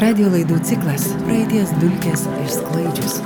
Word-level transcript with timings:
Radio 0.00 0.30
laidų 0.32 0.56
ciklas 0.64 1.02
Praeities 1.26 1.72
dulkės 1.82 2.22
išsklaidžius 2.46 3.18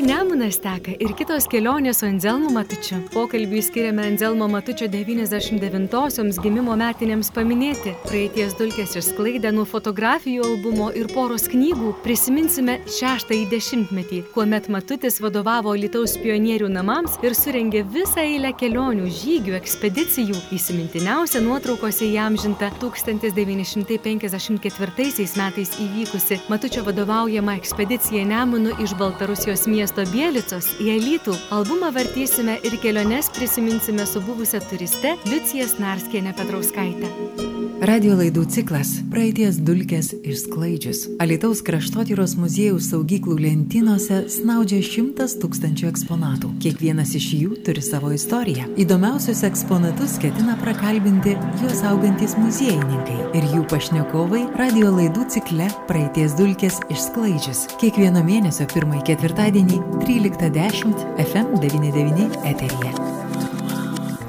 kur 0.00 0.08
nemunas 0.08 0.56
teka 0.62 0.94
ir 0.96 1.12
kitos 1.18 1.44
kelionės 1.50 1.98
su 2.00 2.06
Anzelmu 2.08 2.48
Matučiu. 2.54 2.96
Pokalbį 3.12 3.60
skiriame 3.64 4.02
Anzelmo 4.08 4.46
Matučio 4.48 4.86
99-osioms 4.88 6.38
gimimo 6.40 6.76
metinėms 6.78 7.30
paminėti. 7.36 7.92
Praeities 8.06 8.54
dulkės 8.56 8.96
išsklaidę 8.96 9.52
nuo 9.52 9.64
fotografijų 9.68 10.42
albumo 10.46 10.90
ir 10.96 11.06
poros 11.12 11.48
knygų 11.52 11.92
prisiminsime 12.04 12.78
šeštąjį 12.86 13.46
dešimtmetį, 13.50 14.22
kuomet 14.32 14.68
Matutis 14.72 15.20
vadovavo 15.20 15.74
Lietuvos 15.76 16.16
pionierių 16.22 16.68
namams 16.72 17.12
ir 17.26 17.32
surengė 17.36 17.84
visą 17.92 18.20
eilę 18.24 18.52
kelionių, 18.56 19.04
žygių, 19.20 19.52
ekspedicijų. 19.60 20.36
Įsimintiniausia 20.56 21.38
nuotraukose 21.44 22.04
įamžinta 22.08 22.72
1954 22.80 25.28
metais 25.42 25.70
įvykusi 25.84 26.34
Matučio 26.48 26.80
vadovaujama 26.88 27.52
ekspedicija 27.60 28.24
Nemunu 28.32 28.70
iš 28.80 28.96
Baltarusijos 28.96 29.68
miesto 29.68 29.89
miesto 29.90 30.12
Bielicos 30.12 30.66
į 30.78 30.90
Alytų. 30.94 31.34
Albumą 31.50 31.90
vartysime 31.94 32.58
ir 32.62 32.78
keliones 32.82 33.30
prisiminsime 33.34 34.06
su 34.06 34.22
buvusią 34.22 34.62
turiste 34.70 35.16
Liucija 35.26 35.66
Snarskienė 35.66 36.34
Petrauskaitė. 36.38 37.49
Radio 37.80 38.12
laidų 38.12 38.42
ciklas 38.52 38.90
Praeities 39.08 39.56
dulkės 39.64 40.10
išsklaidžius. 40.14 40.98
Alitaus 41.22 41.62
kraštotyros 41.64 42.34
muziejaus 42.36 42.90
saugyklų 42.92 43.38
lentynose 43.40 44.18
snaudžia 44.30 44.82
šimtas 44.84 45.38
tūkstančių 45.40 45.88
eksponatų. 45.88 46.50
Kiekvienas 46.60 47.14
iš 47.16 47.28
jų 47.38 47.60
turi 47.64 47.82
savo 47.84 48.12
istoriją. 48.12 48.68
Įdomiausius 48.80 49.40
eksponatus 49.48 50.18
ketina 50.20 50.58
prakalbinti 50.60 51.36
juos 51.62 51.80
augantis 51.88 52.36
muziejininkai 52.40 53.16
ir 53.40 53.48
jų 53.54 53.62
pašnekovai 53.72 54.44
radio 54.60 54.92
laidų 54.98 55.24
cikle 55.32 55.70
Praeities 55.88 56.36
dulkės 56.38 56.82
išsklaidžius. 56.92 57.64
Kiekvieno 57.80 58.20
mėnesio 58.28 58.68
pirmąjį 58.74 59.06
ketvirtadienį 59.14 59.80
13.10 60.04 61.08
FM99 61.30 62.44
eteryje. 62.52 63.19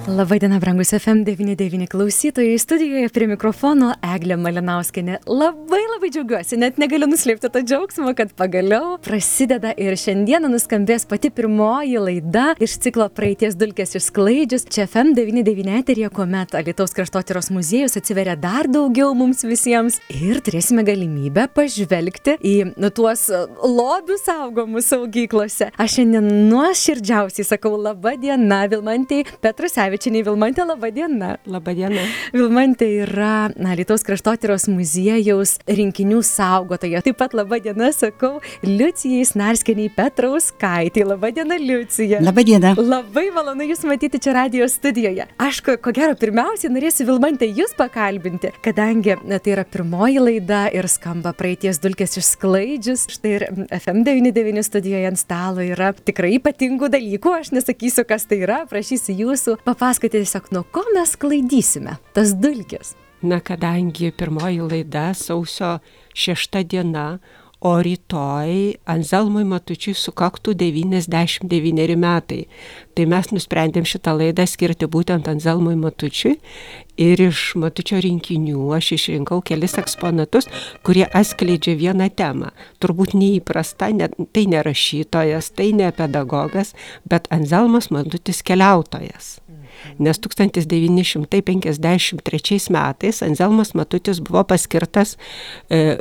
Labadiena, 0.07 0.59
brangus 0.59 0.93
FM99 0.93 1.87
klausytojai, 1.87 2.57
studijoje 2.59 3.09
prie 3.13 3.27
mikrofono 3.29 3.91
Eglė 4.01 4.33
Malinauskinė. 4.41 5.19
Labai 5.29 5.81
labai 5.91 6.09
džiaugiuosi, 6.09 6.57
net 6.57 6.79
negaliu 6.81 7.05
nuslėpti 7.11 7.51
to 7.53 7.61
džiaugsmo, 7.61 8.09
kad 8.17 8.31
pagaliau 8.33 8.95
prasideda 9.05 9.75
ir 9.77 9.93
šiandieną 10.01 10.49
nuskambės 10.49 11.05
pati 11.05 11.29
pirmoji 11.29 12.01
laida 12.01 12.47
iš 12.57 12.79
ciklo 12.81 13.05
praeities 13.13 13.53
dulkės 13.59 13.93
išsklaidžius 13.99 14.65
čia 14.73 14.87
FM99 14.87 15.77
eterija, 15.83 16.09
kuomet 16.09 16.57
Alitaus 16.57 16.97
kraštotyros 16.97 17.51
muziejus 17.53 17.99
atsiveria 18.01 18.33
dar 18.33 18.71
daugiau 18.73 19.13
mums 19.13 19.45
visiems 19.45 19.99
ir 20.09 20.41
turėsime 20.41 20.81
galimybę 20.87 21.45
pažvelgti 21.53 22.39
į 22.41 22.55
nu, 22.73 22.89
tuos 22.89 23.27
lobius 23.61 24.25
saugomus 24.25 24.89
saugyklose. 24.95 25.69
Aš 25.77 25.99
šiandien 25.99 26.33
nuoširdžiausiai 26.49 27.45
sakau 27.53 27.77
laba 27.77 28.17
diena 28.17 28.63
Vilmantai 28.65 29.27
Petrusevičiai. 29.45 29.90
Januškevičiai 29.91 30.23
Vilmantė, 30.23 30.63
laba 30.65 30.89
diena. 30.91 31.37
Labą 31.45 31.73
dieną. 31.75 32.03
Vilmantė 32.33 32.87
yra 33.03 33.51
na, 33.59 33.73
Lietuvos 33.75 34.03
kraštotyros 34.07 34.69
muziejaus 34.71 35.57
rinkinių 35.67 36.21
saugotoja. 36.23 37.01
Taip 37.03 37.17
pat 37.19 37.33
laba 37.35 37.59
diena, 37.59 37.91
sakau, 37.91 38.39
Liucijai 38.63 39.25
Snarskeniai 39.27 39.91
Petrauskaitai. 39.91 41.03
Labą 41.03 41.31
dieną, 41.35 41.57
Liucija. 41.59 42.21
Labą 42.23 42.43
dieną. 42.47 42.75
Labai 42.79 43.27
malonu 43.35 43.67
Jūs 43.67 43.83
matyti 43.87 44.21
čia 44.21 44.35
radio 44.37 44.67
studijoje. 44.71 45.27
Aš 45.41 45.61
ko, 45.65 45.75
ko 45.77 45.91
gero 45.95 46.15
pirmiausiai 46.15 46.71
norėsiu 46.71 47.07
Vilmantė 47.09 47.51
Jūs 47.51 47.75
pakalbinti, 47.75 48.53
kadangi 48.63 49.17
na, 49.25 49.41
tai 49.43 49.57
yra 49.57 49.67
pirmoji 49.67 50.23
laida 50.23 50.63
ir 50.71 50.87
skamba 50.91 51.35
praeities 51.35 51.81
dulkės 51.83 52.15
išsklaidžius. 52.21 53.07
Štai 53.11 53.35
ir 53.39 53.47
FM99 53.81 54.63
studijoje 54.69 55.11
ant 55.11 55.19
stalo 55.19 55.65
yra 55.65 55.91
tikrai 55.97 56.37
ypatingų 56.39 56.91
dalykų, 56.95 57.35
aš 57.41 57.53
nesakysiu, 57.57 58.07
kas 58.07 58.27
tai 58.29 58.43
yra, 58.45 58.63
prašysiu 58.71 59.17
Jūsų 59.21 59.57
papasakoti 59.65 59.80
papasakoti 59.81 60.17
tiesiog, 60.17 60.51
nuo 60.53 60.63
ko 60.63 60.83
mes 60.93 61.15
klaidysime 61.17 61.95
tas 62.13 62.35
dulkės. 62.37 62.93
Na, 63.25 63.39
kadangi 63.41 64.11
pirmoji 64.13 64.61
laida 64.61 65.07
sausio 65.17 65.79
šešta 66.13 66.61
diena, 66.69 67.17
o 67.61 67.71
rytoj 67.81 68.75
Anzelmui 68.89 69.43
Matučiui 69.45 69.93
sukaktų 69.97 70.53
99 70.57 71.97
metai. 71.97 72.39
Tai 72.97 73.05
mes 73.09 73.29
nusprendėm 73.33 73.85
šitą 73.85 74.15
laidą 74.17 74.47
skirti 74.49 74.89
būtent 74.89 75.29
Anzelmui 75.29 75.75
Matučiui 75.77 76.37
ir 77.01 77.21
iš 77.27 77.43
Matučio 77.61 78.01
rinkinių 78.05 78.71
aš 78.77 78.95
išrinkau 78.97 79.41
kelis 79.45 79.77
eksponatus, 79.81 80.49
kurie 80.85 81.05
atskleidžia 81.05 81.77
vieną 81.77 82.09
temą. 82.17 82.49
Turbūt 82.81 83.13
neįprasta, 83.17 83.89
ne, 83.93 84.09
tai 84.33 84.45
ne 84.49 84.65
rašytojas, 84.65 85.53
tai 85.57 85.71
ne 85.77 85.89
pedagogas, 85.93 86.73
bet 87.05 87.29
Anzelmas 87.33 87.89
Matutis 87.93 88.41
keliautojas 88.45 89.39
nes 89.99 90.19
1953 90.19 92.69
metais 92.69 93.23
Anzelmas 93.25 93.73
Matutis 93.73 94.19
buvo 94.21 94.43
paskirtas 94.47 95.17
e, 95.69 95.97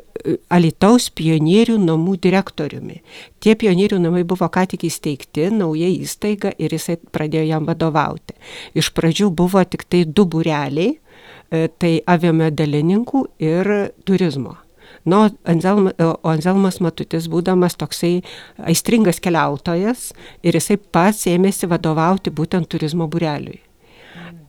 Alitaus 0.52 1.10
pionierių 1.16 1.78
namų 1.80 2.16
direktoriumi. 2.20 3.00
Tie 3.40 3.54
pionierių 3.56 3.98
namai 4.02 4.24
buvo 4.28 4.48
ką 4.52 4.66
tik 4.74 4.84
įsteigti, 4.88 5.50
nauja 5.54 5.88
įstaiga 5.88 6.52
ir 6.58 6.72
jisai 6.76 6.96
pradėjo 7.00 7.44
jam 7.54 7.64
vadovauti. 7.68 8.34
Iš 8.76 8.92
pradžių 8.96 9.30
buvo 9.32 9.64
tik 9.64 9.84
tai 9.88 10.04
du 10.04 10.24
bureliai, 10.28 10.98
e, 11.50 11.68
tai 11.78 12.00
aviamedalininkų 12.06 13.26
ir 13.40 13.92
turizmo. 14.04 14.56
Nu, 15.04 15.30
Anzelma, 15.44 15.92
o 15.98 16.28
Anzelmas 16.28 16.80
Matutis, 16.84 17.28
būdamas 17.30 17.78
toksai 17.80 18.20
aistringas 18.68 19.20
keliautojas, 19.24 20.10
ir 20.44 20.58
jisai 20.58 20.76
pats 20.76 21.24
ėmėsi 21.30 21.70
vadovauti 21.70 22.32
būtent 22.34 22.68
turizmo 22.68 23.08
bureliui. 23.08 23.62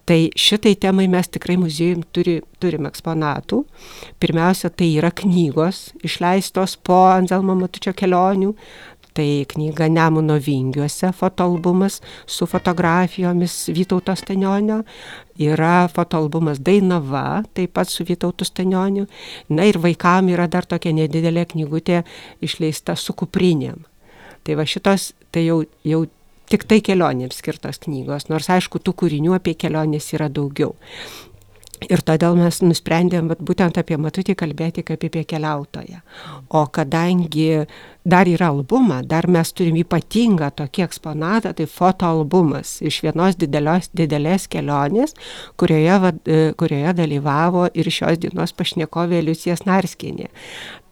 Tai 0.05 0.19
šitai 0.35 0.73
temai 0.81 1.05
mes 1.11 1.29
tikrai 1.29 1.57
muziejum 1.61 2.01
turi, 2.13 2.39
turim 2.59 2.87
eksponatų. 2.89 3.61
Pirmiausia, 4.21 4.71
tai 4.73 4.89
yra 4.97 5.11
knygos 5.13 5.91
išleistos 6.05 6.77
po 6.81 7.03
Anzelmo 7.11 7.55
Matučio 7.59 7.93
kelionių. 7.97 8.55
Tai 9.11 9.27
knyga 9.51 9.89
Nemuno 9.91 10.37
vingiuose, 10.39 11.09
fotoalbumas 11.11 11.97
su 12.25 12.45
fotografijomis 12.47 13.67
Vytauto 13.75 14.15
Stanionio. 14.15 14.77
Yra 15.35 15.89
fotoalbumas 15.91 16.61
Dainava, 16.63 17.43
taip 17.53 17.73
pat 17.75 17.91
su 17.91 18.05
Vytautu 18.07 18.47
Stanioniu. 18.47 19.09
Na 19.49 19.67
ir 19.67 19.81
vaikam 19.83 20.31
yra 20.31 20.47
dar 20.47 20.63
tokia 20.63 20.95
nedidelė 20.95 21.43
knygutė 21.51 22.05
išleista 22.39 22.95
su 22.95 23.13
kuprinėm. 23.13 23.83
Tai 24.47 24.57
va 24.57 24.65
šitos, 24.65 25.11
tai 25.29 25.43
jau, 25.45 25.59
jau 25.83 26.05
tiktai 26.51 26.81
kelionėms 26.85 27.41
skirtos 27.41 27.81
knygos, 27.85 28.29
nors 28.31 28.51
aišku, 28.51 28.81
tų 28.83 28.95
kūrinių 29.03 29.35
apie 29.39 29.55
keliones 29.57 30.11
yra 30.15 30.29
daugiau. 30.29 30.75
Ir 31.89 32.03
todėl 32.05 32.35
mes 32.37 32.59
nusprendėm 32.61 33.31
vat, 33.31 33.39
būtent 33.41 33.79
apie 33.81 33.97
matutį 33.97 34.35
kalbėti 34.37 34.83
kaip 34.85 35.01
apie 35.07 35.23
keliautoją. 35.25 36.03
O 36.53 36.61
kadangi 36.69 37.63
dar 38.05 38.29
yra 38.29 38.51
albumą, 38.53 38.99
dar 39.01 39.25
mes 39.25 39.49
turim 39.57 39.79
ypatingą 39.81 40.51
tokį 40.59 40.85
eksponatą, 40.85 41.55
tai 41.57 41.65
fotoalbumas 41.65 42.75
iš 42.85 42.99
vienos 43.07 43.39
didelios, 43.41 43.89
didelės 43.97 44.45
kelionės, 44.51 45.17
kurioje, 45.57 46.13
kurioje 46.61 46.93
dalyvavo 47.01 47.65
ir 47.73 47.89
šios 47.89 48.21
dienos 48.21 48.53
pašnekovė 48.53 49.23
Liucijas 49.25 49.65
Narskienė. 49.65 50.29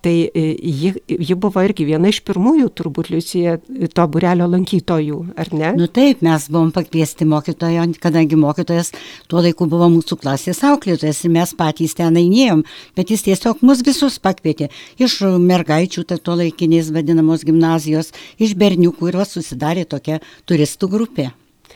Tai 0.01 0.29
e, 0.33 0.41
ji, 0.63 0.93
ji 1.07 1.35
buvo 1.35 1.59
irgi 1.65 1.83
viena 1.89 2.07
iš 2.07 2.21
pirmųjų, 2.23 2.69
turbūt, 2.71 3.09
Liucija, 3.11 3.57
to 3.91 4.05
burelio 4.07 4.45
lankytojų, 4.47 5.17
ar 5.35 5.51
ne? 5.51 5.73
Nu 5.75 5.89
taip, 5.91 6.21
mes 6.23 6.45
buvom 6.47 6.71
pakviesti 6.75 7.27
mokytojo, 7.27 7.83
kadangi 7.99 8.39
mokytojas 8.39 8.93
tuo 9.27 9.43
laiku 9.43 9.67
buvo 9.67 9.89
mūsų 9.91 10.15
klasės 10.21 10.63
auklėtojas 10.69 11.19
ir 11.27 11.33
mes 11.35 11.51
patys 11.59 11.97
ten 11.99 12.15
einėjom, 12.21 12.63
bet 12.95 13.11
jis 13.11 13.27
tiesiog 13.27 13.59
mus 13.67 13.83
visus 13.83 14.21
pakvietė. 14.23 14.69
Iš 15.03 15.19
mergaičių, 15.43 16.05
tai 16.07 16.21
to 16.23 16.37
laikinės 16.45 16.93
vadinamos 16.95 17.43
gimnazijos, 17.43 18.13
iš 18.39 18.55
berniukų 18.55 19.11
ir 19.11 19.19
va 19.19 19.27
susidarė 19.27 19.83
tokia 19.83 20.21
turistų 20.47 20.93
grupė. 20.95 21.29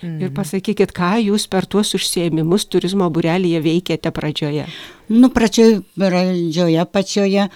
Ir 0.04 0.34
pasakykit, 0.36 0.92
ką 0.96 1.14
jūs 1.24 1.46
per 1.48 1.68
tuos 1.70 1.94
užsiemimus 1.96 2.66
turizmo 2.68 3.08
burelėje 3.14 3.62
veikėte 3.64 4.12
pradžioje? 4.16 4.66
Nu, 5.12 5.30
pradžioje, 5.32 5.80
pradžioje 5.96 6.84
pačioje 6.92 7.48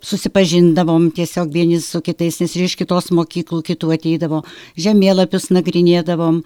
susipažindavom 0.00 1.10
tiesiog 1.14 1.52
vieni 1.52 1.80
su 1.80 2.00
kitais, 2.00 2.40
nes 2.40 2.56
ir 2.56 2.66
iš 2.66 2.76
kitos 2.80 3.10
mokyklų 3.14 3.60
kitų 3.66 3.92
ateidavo, 3.96 4.42
žemėlapius 4.80 5.50
nagrinėdavom, 5.52 6.40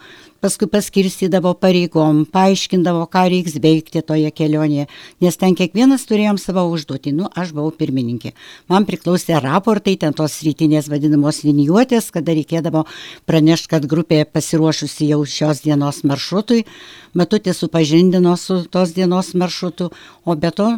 paskui 0.45 0.69
paskirstydavo 0.69 1.55
pareigom, 1.56 2.25
paaiškindavo, 2.35 3.06
ką 3.12 3.23
reiks 3.33 3.56
veikti 3.62 4.03
toje 4.05 4.33
kelionėje, 4.35 4.89
nes 5.25 5.39
ten 5.41 5.55
kiekvienas 5.56 6.05
turėjom 6.11 6.41
savo 6.43 6.67
užduotį, 6.75 7.15
nu, 7.17 7.31
aš 7.31 7.55
buvau 7.56 7.73
pirmininkė. 7.79 8.35
Man 8.69 8.89
priklausė 8.89 9.39
raportai, 9.45 9.97
ten 10.03 10.17
tos 10.17 10.41
rytinės 10.45 10.91
vadinamos 10.93 11.45
linijuotės, 11.47 12.11
kada 12.15 12.35
reikėdavo 12.37 12.85
pranešti, 13.31 13.71
kad 13.73 13.89
grupė 13.89 14.25
pasiruošusi 14.29 15.09
jau 15.15 15.23
šios 15.25 15.62
dienos 15.65 16.03
maršrutui, 16.05 16.65
matutė 17.15 17.55
supažindino 17.56 18.37
su 18.37 18.65
tos 18.67 18.93
dienos 18.99 19.33
maršrutu, 19.39 19.93
o 20.27 20.37
be 20.37 20.51
to 20.51 20.75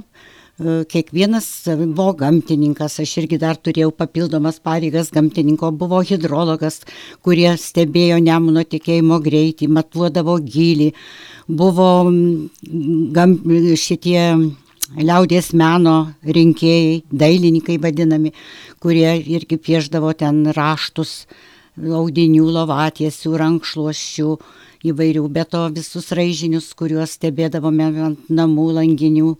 kiekvienas 0.58 1.46
buvo 1.92 2.12
gamtininkas, 2.16 2.98
aš 3.02 3.16
irgi 3.22 3.38
dar 3.40 3.58
turėjau 3.60 3.90
papildomas 3.92 4.58
pareigas 4.64 5.10
gamtininko, 5.12 5.70
buvo 5.76 6.00
hidrologas, 6.00 6.80
kurie 7.24 7.50
stebėjo 7.60 8.16
Nemuno 8.24 8.64
tikėjimo 8.64 9.20
greitį, 9.24 9.68
matuodavo 9.68 10.38
gilį, 10.40 10.92
buvo 11.48 11.90
gam, 13.12 13.36
šitie 13.76 14.22
liaudės 14.96 15.52
meno 15.52 15.96
rinkėjai, 16.24 17.02
dailininkai 17.12 17.76
vadinami, 17.82 18.32
kurie 18.80 19.10
irgi 19.20 19.60
pieždavo 19.60 20.14
ten 20.16 20.46
raštus, 20.56 21.26
audinių, 21.76 22.46
lovatiesių, 22.56 23.36
rankšluoščių 23.42 24.36
įvairių, 24.88 25.28
be 25.28 25.44
to 25.44 25.66
visus 25.74 26.12
raižinius, 26.16 26.72
kuriuos 26.78 27.18
stebėdavome 27.18 27.88
ant 28.08 28.30
namų 28.32 28.70
langinių. 28.78 29.34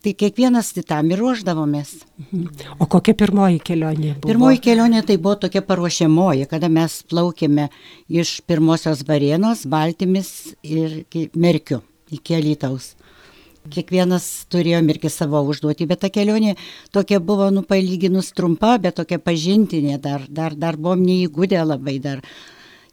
Tai 0.00 0.14
kiekvienas 0.16 0.70
tam 0.88 1.10
ir 1.12 1.20
ruoždavomės. 1.20 1.90
Mhm. 2.22 2.44
O 2.80 2.86
kokia 2.88 3.12
pirmoji 3.12 3.58
kelionė 3.60 4.14
buvo? 4.14 4.30
Pirmoji 4.30 4.62
kelionė 4.64 5.02
tai 5.04 5.18
buvo 5.20 5.34
tokia 5.42 5.60
paruošiamoji, 5.60 6.46
kada 6.48 6.70
mes 6.72 7.02
plaukėme 7.10 7.68
iš 8.08 8.38
pirmosios 8.48 9.04
varienos, 9.08 9.66
Baltimis 9.68 10.54
ir 10.64 11.02
Merkiu 11.36 11.82
iki 12.10 12.38
Alytaus. 12.38 12.94
Kiekvienas 13.70 14.24
turėjom 14.48 14.88
irgi 14.88 15.10
savo 15.12 15.42
užduotį, 15.52 15.86
bet 15.90 16.00
ta 16.00 16.08
kelionė 16.08 16.54
tokia 16.96 17.20
buvo, 17.20 17.50
nu, 17.52 17.60
palyginus 17.60 18.32
trumpa, 18.32 18.78
bet 18.80 18.96
tokia 18.96 19.20
pažintinė, 19.20 19.98
dar, 20.00 20.24
dar, 20.28 20.56
dar 20.56 20.80
buvom 20.80 21.04
neįgūdę 21.04 21.60
labai 21.60 21.98
dar 22.00 22.24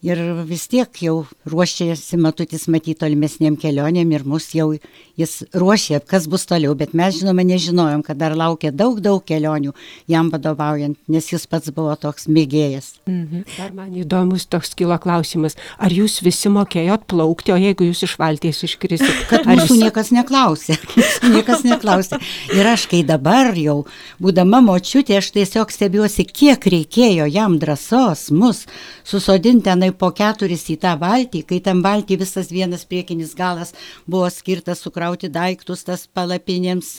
ir 0.08 0.22
vis 0.48 0.66
tiek 0.72 1.02
jau 1.04 1.16
ruošėsi 1.50 2.18
matutis 2.22 2.68
matyti 2.72 2.98
tolimesniem 3.02 3.58
kelionėm 3.60 4.14
ir 4.16 4.26
mus 4.28 4.50
jau 4.56 4.70
jis 5.18 5.34
ruošė, 5.58 6.00
kas 6.08 6.28
bus 6.32 6.46
toliau, 6.50 6.76
bet 6.78 6.94
mes 6.98 7.16
žinoma 7.18 7.44
nežinojom, 7.48 8.04
kad 8.06 8.20
dar 8.20 8.36
laukia 8.38 8.72
daug, 8.72 9.00
daug 9.04 9.24
kelionių 9.26 9.74
jam 10.10 10.32
vadovaujant, 10.34 10.98
nes 11.12 11.30
jis 11.32 11.48
pats 11.50 11.74
buvo 11.74 11.96
toks 12.00 12.28
mėgėjas. 12.32 12.94
Mhm. 13.10 13.46
Dar 13.58 13.74
man 13.76 13.96
įdomus 13.98 14.48
toks 14.50 14.76
kilo 14.78 14.98
klausimas, 15.02 15.58
ar 15.78 15.94
jūs 15.94 16.20
visi 16.26 16.52
mokėjot 16.54 17.08
plaukti, 17.10 17.54
o 17.56 17.60
jeigu 17.62 17.90
jūs 17.90 18.06
iš 18.08 18.18
valties 18.22 18.64
iškrisit? 18.68 19.26
Kad 19.32 19.50
mūsų 19.50 19.74
jūs... 19.74 19.84
niekas 19.84 20.14
neklausė, 20.16 20.78
niekas 21.36 21.66
neklausė. 21.68 22.22
Ir 22.56 22.72
aš, 22.74 22.88
kai 22.92 23.04
dabar 23.08 23.54
jau, 23.58 23.82
būdama 24.24 24.62
močiutė, 24.66 25.18
aš 25.22 25.34
tiesiog 25.36 25.74
stebiuosi, 25.74 26.28
kiek 26.28 26.70
reikėjo 26.78 27.28
jam 27.32 27.58
drąsos 27.62 28.30
mus 28.32 28.66
susodinti 29.08 29.68
tenai 29.68 29.92
po 30.00 30.12
keturis 30.16 30.66
į 30.74 30.78
tą 30.84 30.94
valtį, 31.02 31.44
kai 31.50 31.60
tam 31.64 31.82
valtį 31.86 32.20
visas 32.22 32.52
vienas 32.54 32.86
priekinis 32.90 33.34
galas 33.38 33.74
buvo 34.06 34.30
skirtas 34.34 34.84
sukrauti 34.86 35.30
daiktus 35.30 35.86
tas 35.88 36.08
palapinėms. 36.08 36.98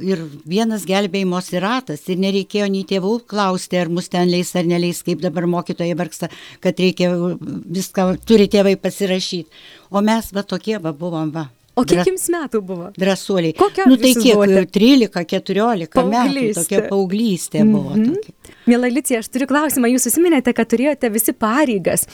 Ir 0.00 0.22
vienas 0.48 0.86
gelbėjimos 0.88 1.50
ratas 1.60 2.06
ir 2.08 2.20
nereikėjo 2.22 2.70
nei 2.72 2.86
tėvų 2.88 3.18
klausti, 3.28 3.76
ar 3.76 3.90
mus 3.92 4.08
ten 4.08 4.30
leis 4.32 4.54
ar 4.56 4.64
neleis, 4.64 5.02
kaip 5.04 5.20
dabar 5.20 5.44
mokytojai 5.50 5.98
vargsta, 5.98 6.30
kad 6.64 6.80
reikia 6.80 7.12
viską, 7.12 8.14
turi 8.24 8.48
tėvai 8.48 8.78
pasirašyti. 8.80 9.64
O 9.90 10.00
mes 10.00 10.32
va 10.32 10.46
tokie 10.46 10.78
va 10.80 10.94
buvom 10.96 11.34
va. 11.34 11.50
O 11.78 11.84
kiek 11.86 12.08
jums 12.08 12.26
metų 12.32 12.60
buvo? 12.66 12.88
Drąsuoliai. 12.98 13.54
Kokia? 13.58 13.86
Nu 13.88 13.96
tai 14.00 14.12
kiek? 14.16 14.34
Buvote? 14.34 14.64
13, 14.74 15.24
14 15.32 16.06
metų. 16.10 16.46
Tokia 16.58 16.80
paauglystė 16.88 17.62
mm 17.62 17.68
-hmm. 17.68 17.76
buvo. 17.76 17.96
Mhm. 17.96 18.14
Tokia. 18.14 18.56
Mėla 18.70 18.90
Licija, 18.92 19.20
aš 19.22 19.30
turiu 19.32 19.46
klausimą. 19.50 19.88
Jūs 19.94 20.06
užsiminėte, 20.10 20.52
kad 20.54 20.68
turėjote 20.68 21.10
visi 21.12 21.32
pareigas 21.32 22.06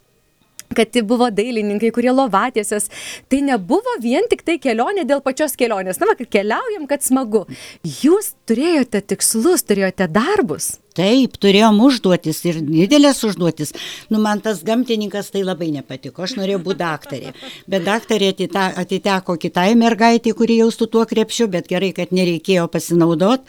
kad 0.74 0.90
tai 0.94 1.02
buvo 1.06 1.28
dailininkai, 1.30 1.92
kurie 1.94 2.12
lovatiesios. 2.14 2.88
Tai 3.30 3.42
nebuvo 3.50 3.98
vien 4.02 4.26
tik 4.30 4.42
tai 4.46 4.58
kelionė 4.62 5.06
dėl 5.08 5.22
pačios 5.24 5.56
kelionės. 5.58 6.00
Na, 6.02 6.16
kad 6.18 6.30
keliaujam, 6.32 6.88
kad 6.90 7.04
smagu. 7.06 7.44
Jūs 7.84 8.34
turėjote 8.48 9.04
tikslus, 9.14 9.66
turėjote 9.66 10.08
darbus. 10.12 10.76
Taip, 10.96 11.34
turėjom 11.36 11.76
užduotis 11.84 12.38
ir 12.48 12.62
didelės 12.64 13.20
užduotis. 13.26 13.74
Nu, 14.08 14.20
man 14.22 14.40
tas 14.44 14.62
gamtininkas 14.64 15.28
tai 15.34 15.42
labai 15.44 15.68
nepatiko. 15.74 16.24
Aš 16.24 16.38
norėjau 16.38 16.62
būti 16.64 16.80
daktarė. 16.80 17.34
Bet 17.68 17.84
daktarė 17.84 18.32
atiteko 18.80 19.36
kitai 19.42 19.74
mergaitė, 19.76 20.32
kuri 20.38 20.56
jau 20.62 20.70
su 20.72 20.88
tuo 20.88 21.04
krepšiu, 21.08 21.50
bet 21.52 21.68
gerai, 21.68 21.92
kad 21.96 22.16
nereikėjo 22.16 22.64
pasinaudot. 22.72 23.44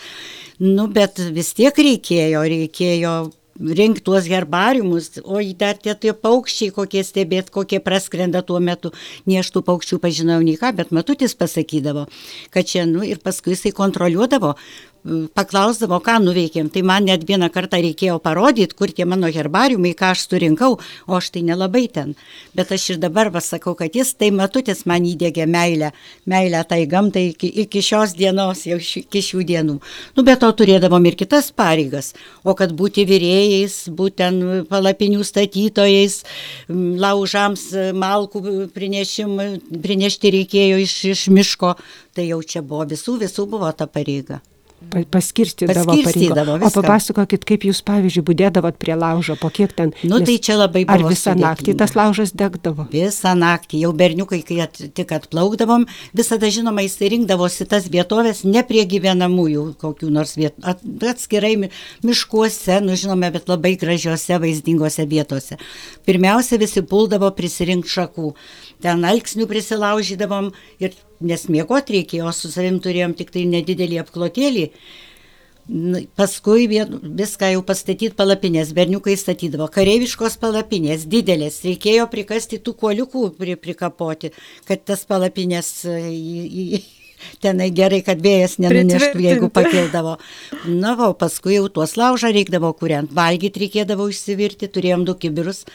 Nu, 0.59 0.89
bet 0.91 1.21
vis 1.31 1.53
tiek 1.55 1.71
reikėjo, 1.87 2.43
reikėjo 2.51 3.13
rinkti 3.59 4.03
tuos 4.05 4.27
herbariumus, 4.29 5.11
o 5.23 5.41
dar 5.57 5.77
tie, 5.77 5.95
tie 5.95 6.13
paukščiai, 6.13 6.73
kokie 6.75 7.03
stebėt, 7.03 7.49
kokie 7.53 7.79
praskrenda 7.83 8.43
tuo 8.45 8.59
metu. 8.59 8.93
Nie 9.25 9.41
aš 9.41 9.51
tų 9.55 9.63
paukščių 9.67 9.99
pažinojau 10.03 10.45
nei 10.45 10.57
ką, 10.59 10.73
bet 10.77 10.93
matutis 10.95 11.35
pasakydavo, 11.37 12.07
kad 12.53 12.69
čia, 12.69 12.85
nu, 12.89 13.03
ir 13.05 13.21
paskui 13.23 13.55
jisai 13.55 13.73
kontroliuodavo, 13.75 14.55
paklausdavo, 15.37 15.99
ką 16.03 16.17
nuveikėm. 16.23 16.69
Tai 16.73 16.83
man 16.87 17.07
net 17.07 17.23
vieną 17.27 17.49
kartą 17.53 17.79
reikėjo 17.83 18.17
parodyti, 18.23 18.75
kur 18.77 18.91
tie 18.93 19.05
mano 19.07 19.29
herbariumai, 19.31 19.93
ką 19.97 20.11
aš 20.15 20.25
surinkau, 20.27 20.77
o 21.07 21.17
aš 21.17 21.29
tai 21.35 21.43
nelabai 21.47 21.85
ten. 21.93 22.15
Bet 22.57 22.71
aš 22.75 22.89
ir 22.93 23.01
dabar 23.01 23.31
pasakau, 23.33 23.75
kad 23.79 23.95
jis 23.95 24.13
tai 24.17 24.31
matutis 24.35 24.85
man 24.89 25.05
įdėgė 25.07 25.47
meilę, 25.49 25.91
meilę 26.29 26.63
tai 26.69 26.83
gamtai 26.89 27.29
iki, 27.31 27.51
iki 27.63 27.83
šios 27.85 28.15
dienos, 28.17 28.65
jau 28.67 28.79
ši, 28.79 29.05
iki 29.07 29.23
šių 29.29 29.45
dienų. 29.51 29.77
Nu, 30.17 30.25
bet 30.27 30.41
to 30.43 30.51
turėdavom 30.61 31.07
ir 31.07 31.17
kitas 31.19 31.51
pareigas. 31.55 32.13
O 32.43 32.55
kad 32.57 32.75
būti 32.77 33.07
vyrėjais, 33.07 33.87
būtent 33.93 34.67
palapinių 34.71 35.23
statytojais, 35.27 36.21
laužams 36.67 37.69
malkų 37.95 38.43
prinešti 38.75 40.35
reikėjo 40.37 40.83
iš, 40.83 40.99
iš 41.15 41.25
miško, 41.33 41.73
tai 42.17 42.29
jau 42.31 42.43
čia 42.43 42.65
buvo 42.65 42.87
visų, 42.89 43.19
visų 43.23 43.49
buvo 43.49 43.71
ta 43.77 43.87
pareiga 43.87 44.41
paskirstydavo 45.11 45.95
pareigą. 46.03 46.45
O 46.65 46.69
papasakokit, 46.73 47.45
kaip 47.47 47.65
jūs, 47.67 47.81
pavyzdžiui, 47.87 48.23
būdėdavot 48.27 48.77
prie 48.81 48.95
laužo, 48.97 49.37
po 49.39 49.49
kiek 49.53 49.73
ten. 49.77 49.93
Nu, 50.07 50.19
tai 50.25 50.37
čia 50.43 50.57
labai 50.59 50.83
buvo. 50.87 50.95
Ar 50.95 51.05
visą 51.11 51.33
sudėtinga. 51.33 51.47
naktį 51.47 51.75
tas 51.79 51.95
laužas 51.97 52.33
degdavo? 52.37 52.87
Visą 52.91 53.33
naktį, 53.37 53.81
jau 53.85 53.93
berniukai, 53.97 54.41
kai 54.47 54.59
at, 54.65 54.79
tik 54.97 55.13
atplaukdavom, 55.15 55.87
visada, 56.17 56.49
žinoma, 56.53 56.85
įsirinkdavosi 56.87 57.67
tas 57.69 57.89
vietovės 57.93 58.43
ne 58.47 58.63
prie 58.67 58.85
gyvenamųjų 58.89 59.65
kokių 59.81 60.11
nors 60.13 60.37
vietų, 60.39 60.63
at, 60.73 60.83
atskirai 61.13 61.55
miškuose, 62.05 62.79
nu 62.85 62.97
žinome, 62.99 63.31
bet 63.33 63.51
labai 63.51 63.75
gražiose, 63.79 64.39
vaizdingose 64.43 65.07
vietose. 65.09 65.59
Pirmiausia, 66.07 66.59
visi 66.61 66.83
puldavo 66.85 67.31
prisirinkti 67.35 67.97
šakų. 67.97 68.33
Ten 68.83 69.05
alksnių 69.07 69.47
prisilaužydavom 69.49 70.51
ir 70.83 70.93
nes 71.19 71.47
miegot 71.49 71.89
reikėjo, 71.93 72.31
su 72.35 72.51
savim 72.53 72.79
turėjom 72.83 73.15
tik 73.17 73.33
tai 73.33 73.45
nedidelį 73.49 74.01
apklotėlį. 74.03 74.65
Paskui 76.15 76.67
viską 76.71 77.49
jau 77.51 77.63
pastatyti 77.67 78.15
palapinės, 78.15 78.69
berniukai 78.75 79.17
statydavo, 79.19 79.67
kareiviškos 79.67 80.37
palapinės, 80.39 81.03
didelės, 81.11 81.59
reikėjo 81.67 82.05
prikasti 82.11 82.61
tų 82.63 82.77
kuoliukų 82.83 83.23
pri, 83.35 83.57
prikapoti, 83.59 84.31
kad 84.69 84.85
tas 84.87 85.03
palapinės 85.09 85.73
į, 85.83 86.79
tenai 87.43 87.67
gerai, 87.75 87.99
kad 88.05 88.23
vėjas 88.23 88.57
nenuneštų, 88.63 89.19
jeigu 89.25 89.51
pakildavo. 89.51 90.15
Na, 90.71 90.95
o 91.09 91.11
paskui 91.19 91.57
jau 91.57 91.67
tuos 91.67 91.97
laužą 91.99 92.31
reikdavo 92.31 92.71
kuriant, 92.77 93.11
valgyti 93.11 93.65
reikėdavo 93.65 94.07
išsivirti, 94.13 94.71
turėjom 94.71 95.03
du 95.09 95.17
kibirus, 95.19 95.65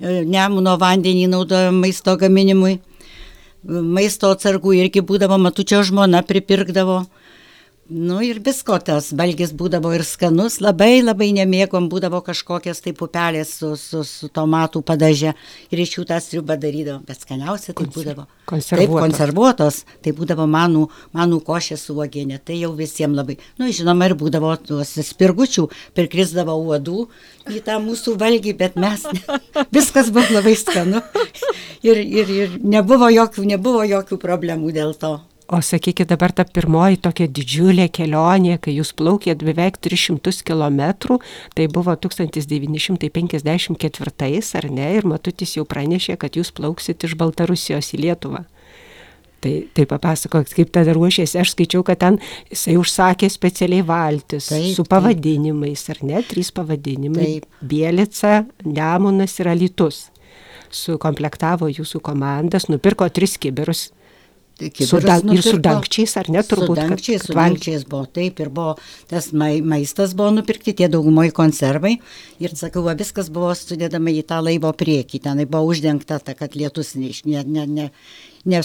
nemuno 0.00 0.78
vandenį 0.80 1.28
naudojom 1.36 1.84
maisto 1.84 2.16
gaminimui 2.16 2.78
maisto 3.64 4.30
atsargų 4.34 4.74
irgi 4.80 5.02
būdavo, 5.04 5.38
matučio 5.40 5.82
žmona 5.86 6.22
pripirkdavo. 6.26 7.04
Nu 7.86 8.22
ir 8.24 8.38
visko 8.40 8.78
tas 8.80 9.10
valgys 9.12 9.50
būdavo 9.52 9.90
ir 9.92 10.00
skanus, 10.08 10.54
labai 10.64 11.02
labai 11.02 11.26
nemėgom, 11.36 11.90
būdavo 11.92 12.22
kažkokias 12.24 12.78
tai 12.80 12.94
pupelės 12.96 13.50
su, 13.58 13.74
su, 13.76 14.00
su 14.08 14.30
tomatų 14.32 14.80
padaže 14.88 15.34
ir 15.68 15.82
iš 15.84 15.98
jų 15.98 16.04
tą 16.08 16.16
sriubą 16.24 16.56
darydavom, 16.56 17.02
bet 17.04 17.20
skaniausia 17.20 17.74
tai 17.76 17.84
būdavo. 17.84 18.24
Konservuotos. 18.48 18.88
Taip, 18.88 18.94
konservuotos, 19.04 19.80
tai 20.00 20.14
būdavo 20.16 20.46
manų, 20.48 20.86
manų 21.12 21.42
košė 21.44 21.76
su 21.80 21.98
uogienė, 21.98 22.40
tai 22.40 22.56
jau 22.62 22.72
visiems 22.78 23.20
labai. 23.20 23.36
Nu, 23.60 23.68
žinoma, 23.68 24.08
ir 24.08 24.16
būdavo 24.16 24.54
tuos 24.64 24.94
spirgučių, 25.10 25.66
prikrisdavo 25.92 26.56
uodų 26.64 27.04
į 27.52 27.60
tą 27.68 27.76
mūsų 27.84 28.16
valgį, 28.24 28.56
bet 28.64 28.80
mes, 28.80 29.04
viskas 29.76 30.08
buvo 30.08 30.38
labai 30.38 30.56
skanu 30.56 31.04
ir, 31.90 32.00
ir, 32.00 32.34
ir 32.40 32.58
nebuvo, 32.64 33.12
jokių, 33.12 33.44
nebuvo 33.52 33.84
jokių 33.92 34.20
problemų 34.24 34.72
dėl 34.72 34.96
to. 34.96 35.18
O 35.46 35.60
sakykit, 35.60 36.08
dabar 36.08 36.32
ta 36.32 36.46
pirmoji 36.48 36.96
tokia 37.04 37.26
didžiulė 37.28 37.90
kelionė, 37.92 38.56
kai 38.64 38.72
jūs 38.78 38.94
plaukėt 38.96 39.44
beveik 39.44 39.76
300 39.84 40.40
km, 40.40 41.18
tai 41.52 41.68
buvo 41.68 41.92
1954, 41.92 44.56
ar 44.56 44.64
ne, 44.72 44.88
ir 44.96 45.04
Matutis 45.04 45.52
jau 45.58 45.66
pranešė, 45.68 46.16
kad 46.16 46.40
jūs 46.40 46.48
plauksit 46.56 47.04
iš 47.04 47.12
Baltarusijos 47.20 47.92
į 47.92 48.00
Lietuvą. 48.06 48.48
Tai, 49.44 49.68
tai 49.76 49.84
papasakok, 49.84 50.48
kaip 50.56 50.72
tada 50.72 50.96
ruošėsi, 50.96 51.36
aš 51.42 51.52
skaičiau, 51.52 51.84
kad 51.84 52.00
ten 52.00 52.16
jisai 52.48 52.80
užsakė 52.80 53.28
specialiai 53.28 53.84
valtis 53.84 54.48
taip, 54.48 54.72
su 54.72 54.80
pavadinimais, 54.88 55.84
ar 55.92 56.00
ne, 56.08 56.24
trys 56.24 56.48
pavadinimai 56.56 57.26
taip.- 57.26 57.44
Bielica, 57.74 58.48
Nemunas 58.64 59.36
ir 59.44 59.52
Alitus. 59.52 60.08
Sukomplektavo 60.72 61.68
jūsų 61.68 62.00
komandas, 62.00 62.72
nupirko 62.72 63.04
tris 63.12 63.36
kibirus 63.36 63.92
Tai 64.54 64.86
su 64.86 65.00
dang, 65.02 65.32
ir 65.34 65.42
su 65.42 65.58
dangčiais, 65.58 66.12
ar 66.20 66.28
ne, 66.30 66.42
turbūt? 66.46 66.78
Su 66.78 66.88
dangčiais, 66.92 67.22
kad, 67.24 67.26
su 67.26 67.34
dangčiais 67.38 67.86
buvo, 67.90 68.04
taip, 68.06 68.38
ir 68.44 68.52
buvo, 68.54 68.76
tas 69.10 69.32
mai, 69.34 69.58
maistas 69.74 70.14
buvo 70.14 70.30
nupirkti, 70.36 70.76
tie 70.78 70.86
daugumoje 70.92 71.34
konservai. 71.34 71.96
Ir 72.42 72.54
sakau, 72.58 72.86
viskas 72.94 73.32
buvo 73.34 73.50
sudėdama 73.58 74.14
į 74.14 74.22
tą 74.30 74.38
laivo 74.46 74.70
priekį, 74.70 75.24
ten 75.26 75.42
buvo 75.42 75.74
uždengta, 75.74 76.20
ta, 76.22 76.36
kad 76.38 76.54
lietus 76.54 76.94
nesulytų. 76.94 77.34
Ne, 77.34 77.66
ne, 77.66 77.66
ne, 77.66 77.90
ne 78.54 78.62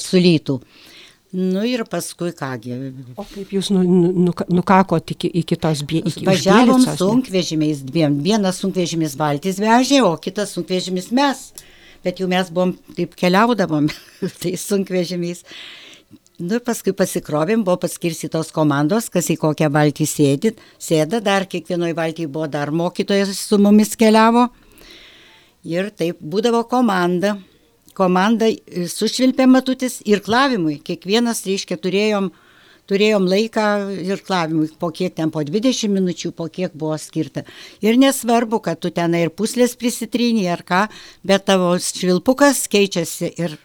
nu 1.32 1.64
ir 1.66 1.84
paskui 1.86 2.32
kągi. 2.34 2.74
O 3.18 3.24
kaip 3.30 3.52
jūs 3.54 3.70
nu, 3.74 3.84
nu, 3.86 4.34
nukakot 4.50 5.14
iki, 5.14 5.30
iki 5.42 5.58
tos 5.62 5.84
bėgės? 5.86 6.18
Važiavom 6.26 6.86
sunkvežimiais 6.98 7.84
dviem. 7.86 8.18
Vienas 8.26 8.62
sunkvežimis 8.64 9.14
valtis 9.20 9.62
vežė, 9.62 10.02
o 10.08 10.16
kitas 10.22 10.56
sunkvežimis 10.58 11.12
mes 11.14 11.44
bet 12.06 12.22
jau 12.22 12.30
mes 12.32 12.50
buvom, 12.54 12.74
taip 12.98 13.16
keliaudavom, 13.20 13.90
tai 14.42 14.56
sunkvežimiais. 14.60 15.44
Nu, 16.40 16.62
paskui 16.64 16.94
pasikrovėm, 16.96 17.66
buvo 17.68 17.82
paskirstytos 17.84 18.54
komandos, 18.56 19.10
kas 19.12 19.28
į 19.34 19.36
kokią 19.42 19.68
valtį 19.76 20.08
sėdi, 20.08 20.54
sėda, 20.80 21.20
dar 21.20 21.44
kiekvienoje 21.52 21.98
valtyje 21.98 22.32
buvo 22.32 22.48
dar 22.48 22.72
mokytojas 22.72 23.34
su 23.36 23.60
mumis 23.60 23.98
keliavo. 24.00 24.48
Ir 25.68 25.92
taip 25.92 26.22
būdavo 26.24 26.64
komanda. 26.72 27.36
Komanda 28.00 28.48
sušvilpė 28.88 29.50
matutis 29.52 29.98
ir 30.08 30.24
klavimui. 30.24 30.78
Kiekvienas, 30.88 31.44
reiškia, 31.44 31.76
turėjom 31.84 32.30
uh, 32.32 32.46
turėjom 32.90 33.28
laiką 33.30 33.66
ir 34.02 34.22
klavimui, 34.26 34.70
po 34.82 34.90
kiek 34.96 35.14
ten, 35.18 35.32
po 35.34 35.44
20 35.46 35.94
minučių, 35.94 36.34
po 36.36 36.50
kiek 36.52 36.74
buvo 36.74 36.98
skirta. 37.02 37.46
Ir 37.86 38.00
nesvarbu, 38.02 38.62
kad 38.66 38.82
tu 38.82 38.92
ten 38.94 39.16
ir 39.20 39.32
puslės 39.34 39.78
prisitrynį 39.80 40.48
ar 40.56 40.66
ką, 40.66 40.84
bet 41.28 41.46
tavo 41.50 41.76
švilpukas 41.84 42.66
keičiasi 42.72 43.32
ir, 43.38 43.56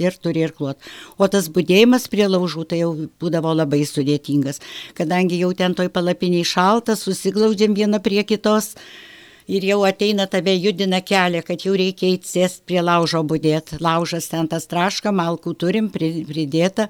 ir 0.00 0.18
turi 0.18 0.44
ir 0.46 0.54
kluot. 0.56 0.82
O 1.18 1.30
tas 1.30 1.48
būdėjimas 1.54 2.08
prie 2.12 2.26
laužų 2.30 2.66
tai 2.72 2.82
jau 2.82 2.92
būdavo 3.22 3.54
labai 3.54 3.84
sudėtingas, 3.88 4.60
kadangi 4.98 5.40
jau 5.44 5.54
ten 5.56 5.76
toj 5.78 5.90
palapiniai 5.94 6.46
šaltas, 6.46 7.06
susiglaudžiam 7.06 7.76
vieną 7.78 8.02
prie 8.02 8.22
kitos. 8.26 8.74
Ir 9.44 9.60
jau 9.68 9.82
ateina 9.84 10.24
tave 10.24 10.54
judina 10.56 11.02
kelią, 11.04 11.42
kad 11.44 11.66
jau 11.66 11.74
reikia 11.76 12.08
įsėsti 12.14 12.62
prie 12.64 12.80
laužo 12.80 13.20
būdėti. 13.28 13.76
Laužas 13.84 14.30
ten 14.32 14.48
tas 14.48 14.64
traška, 14.64 15.12
malkų 15.12 15.52
turim 15.60 15.90
pridėta. 15.92 16.88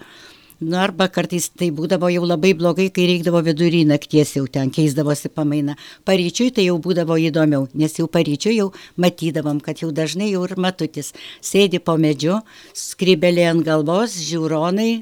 Nu, 0.60 0.76
arba 0.78 1.08
kartais 1.10 1.48
tai 1.50 1.70
būdavo 1.74 2.08
jau 2.12 2.22
labai 2.22 2.52
blogai, 2.54 2.86
kai 2.94 3.08
reikdavo 3.10 3.40
vidury 3.42 3.82
nakties 3.88 4.36
jau 4.36 4.44
ten 4.46 4.70
keisdavosi 4.74 5.30
pamaina. 5.34 5.74
Paryčiui 6.06 6.52
tai 6.54 6.68
jau 6.68 6.76
būdavo 6.78 7.16
įdomiau, 7.18 7.66
nes 7.74 7.98
jau 7.98 8.06
paryčiui 8.06 8.58
jau 8.60 8.68
matydavom, 8.94 9.58
kad 9.64 9.82
jau 9.82 9.90
dažnai 9.90 10.30
jau 10.30 10.44
ir 10.46 10.54
matutis. 10.56 11.10
Sėdi 11.42 11.82
po 11.82 11.98
medžiu, 11.98 12.38
skrybelė 12.70 13.48
ant 13.50 13.66
galvos, 13.66 14.14
žiūronai 14.14 14.92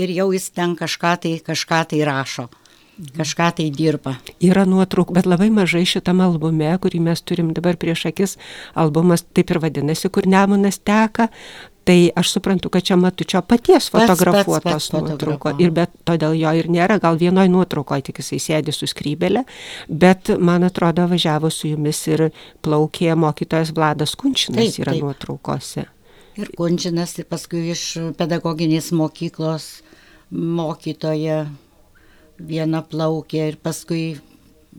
ir 0.00 0.14
jau 0.16 0.30
jis 0.32 0.48
ten 0.56 0.72
kažką 0.80 1.16
tai, 1.20 1.34
kažką 1.44 1.82
tai 1.92 2.06
rašo 2.08 2.48
kažką 2.96 3.50
tai 3.58 3.66
dirba. 3.68 4.14
Yra 4.40 4.64
nuotraukų, 4.64 5.12
bet 5.18 5.26
labai 5.28 5.50
mažai 5.52 5.84
šitam 5.88 6.22
albume, 6.24 6.70
kurį 6.80 7.02
mes 7.04 7.20
turim 7.20 7.52
dabar 7.56 7.76
prieš 7.76 8.06
akis. 8.08 8.36
Albumas 8.72 9.24
taip 9.36 9.52
ir 9.52 9.60
vadinasi, 9.60 10.08
kur 10.08 10.24
nemonas 10.24 10.80
teka. 10.80 11.28
Tai 11.86 12.10
aš 12.18 12.32
suprantu, 12.34 12.70
kad 12.74 12.82
čia 12.82 12.96
matučio 12.98 13.40
paties 13.46 13.90
fotografuotos 13.94 14.88
nuotrauko. 14.90 15.52
Ir 15.62 15.70
bet 15.70 15.92
todėl 16.08 16.34
jo 16.34 16.50
ir 16.58 16.66
nėra, 16.72 16.96
gal 17.02 17.18
vienoje 17.20 17.50
nuotraukoje 17.52 18.08
tik 18.08 18.18
jisai 18.24 18.40
sėdi 18.42 18.74
su 18.74 18.88
skrybelė, 18.90 19.44
bet 19.86 20.32
man 20.42 20.66
atrodo 20.66 21.06
važiavo 21.06 21.50
su 21.54 21.70
jumis 21.70 22.00
ir 22.10 22.24
plaukė 22.66 23.14
mokytojas 23.14 23.70
Vladas 23.76 24.16
Kunčinas 24.18 24.74
taip, 24.74 24.80
yra 24.82 24.96
taip. 24.96 25.06
nuotraukose. 25.06 25.86
Ir 26.36 26.50
Kunčinas, 26.58 27.14
ir 27.22 27.28
paskui 27.30 27.68
iš 27.70 27.84
pedagoginės 28.18 28.90
mokyklos 28.90 29.68
mokytoja 30.34 31.44
viena 32.42 32.82
plaukė 32.82 33.46
ir 33.52 33.60
paskui 33.62 34.16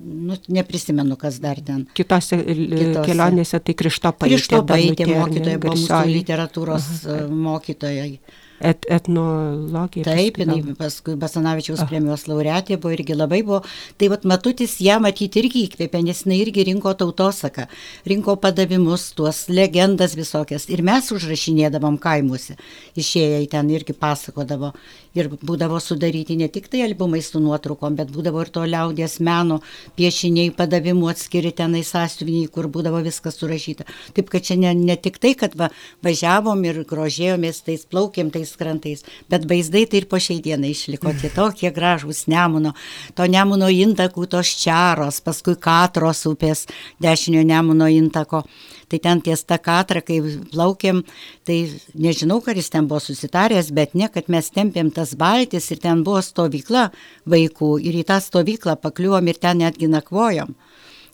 nu, 0.04 0.38
neprisimenu, 0.48 1.16
kas 1.20 1.40
dar 1.44 1.60
ten. 1.66 1.86
Kitose, 1.98 2.40
Kitose. 2.44 3.06
kelionėse 3.08 3.60
tai 3.64 3.76
Krištopaitė. 3.78 4.36
Krištopaitė 4.36 5.08
mokytoja 5.12 5.62
buvo 5.64 5.78
mūsų 5.78 6.02
literatūros 6.12 6.90
Aha. 7.06 7.24
mokytojai. 7.48 8.12
Et, 8.58 8.88
etnologija. 8.90 10.02
Taip, 10.08 10.40
jinai 10.42 10.74
paskui 10.80 11.14
Basanavičiaus 11.20 11.84
ah. 11.84 11.90
premijos 11.90 12.24
laureatė 12.26 12.80
buvo 12.82 12.96
irgi 12.96 13.14
labai 13.14 13.44
buvo. 13.46 13.60
Tai 14.02 14.10
vad 14.10 14.24
Matutis 14.26 14.80
ją 14.82 14.96
matyti 15.04 15.44
irgi 15.44 15.68
įkvėpė, 15.68 16.02
nes 16.08 16.24
jinai 16.26 16.40
irgi 16.42 16.66
rinko 16.72 16.96
tautosaką, 16.98 17.68
rinko 18.10 18.34
padavimus, 18.42 19.12
tuos 19.18 19.44
legendas 19.54 20.16
visokias. 20.18 20.66
Ir 20.74 20.82
mes 20.86 21.12
užrašinėdavom 21.14 22.00
kaimuose. 22.02 22.58
Išėję 22.98 23.44
į 23.46 23.52
ten 23.52 23.70
irgi 23.70 23.94
pasakodavo. 23.94 24.74
Ir 25.18 25.30
būdavo 25.30 25.78
sudaryti 25.82 26.36
ne 26.38 26.50
tik 26.54 26.68
tai 26.74 26.84
albumai 26.86 27.22
su 27.26 27.42
nuotraukom, 27.42 27.96
bet 27.98 28.10
būdavo 28.14 28.42
ir 28.42 28.52
to 28.54 28.66
liaudės 28.66 29.20
meno 29.22 29.60
piešiniai, 29.98 30.52
padavimų 30.58 31.10
atskiri 31.14 31.54
tenai 31.58 31.84
sąsiuviniai, 31.86 32.50
kur 32.54 32.70
būdavo 32.74 33.02
viskas 33.06 33.38
surašyta. 33.38 33.86
Taip 34.18 34.30
kad 34.34 34.46
čia 34.46 34.58
ne, 34.62 34.74
ne 34.78 34.98
tik 34.98 35.18
tai, 35.22 35.34
kad 35.38 35.58
va, 35.58 35.72
važiavom 36.06 36.62
ir 36.70 36.84
grožėjomės 36.90 37.64
tais 37.66 37.86
plaukėm, 37.90 38.30
tais 38.34 38.47
tais 38.48 38.58
krantais, 38.58 39.04
bet 39.30 39.46
vaizdai 39.46 39.86
tai 39.88 40.02
ir 40.02 40.08
po 40.08 40.18
šiai 40.18 40.42
dienai 40.42 40.72
išliko 40.72 41.12
tie 41.20 41.30
tokie 41.30 41.72
gražūs 41.72 42.28
Nemuno, 42.28 42.74
to 43.16 43.28
Nemuno 43.28 43.68
intakų, 43.70 44.28
tos 44.28 44.48
čaros, 44.62 45.22
paskui 45.22 45.58
Katros 45.60 46.26
upės, 46.26 46.68
dešinio 47.00 47.44
Nemuno 47.44 47.88
intako. 47.88 48.46
Tai 48.88 49.00
ten 49.04 49.20
ties 49.20 49.44
tą 49.44 49.58
katrą, 49.60 50.00
kai 50.00 50.22
plaukėm, 50.54 51.02
tai 51.44 51.58
nežinau, 51.94 52.40
kad 52.40 52.56
jis 52.56 52.70
ten 52.72 52.88
buvo 52.88 53.02
susitaręs, 53.04 53.74
bet 53.76 53.98
ne, 54.00 54.08
kad 54.08 54.30
mes 54.32 54.48
tempėm 54.48 54.94
tas 54.96 55.12
baltis 55.20 55.68
ir 55.72 55.82
ten 55.84 56.06
buvo 56.08 56.22
stovykla 56.24 56.86
vaikų 57.28 57.74
ir 57.84 58.00
į 58.00 58.06
tą 58.08 58.22
stovyklą 58.24 58.78
pakliuvom 58.80 59.28
ir 59.28 59.44
ten 59.44 59.60
netgi 59.60 59.92
nakvojom 59.92 60.56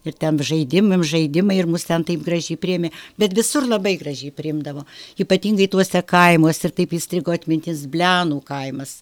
ir 0.08 0.18
ten 0.20 0.40
žaidimai, 0.40 1.00
žaidimai 1.08 1.58
ir 1.62 1.70
mus 1.70 1.88
ten 1.88 2.04
taip 2.08 2.24
gražiai 2.26 2.60
priėmė, 2.60 2.92
bet 3.20 3.36
visur 3.38 3.68
labai 3.68 3.96
gražiai 4.02 4.34
priimdavo, 4.36 4.86
ypatingai 5.22 5.70
tuose 5.72 6.04
kaimuose 6.06 6.68
ir 6.68 6.76
taip 6.80 6.96
įstrigo 6.98 7.36
atmintis 7.36 7.86
Blenų 7.90 8.42
kaimas 8.48 9.02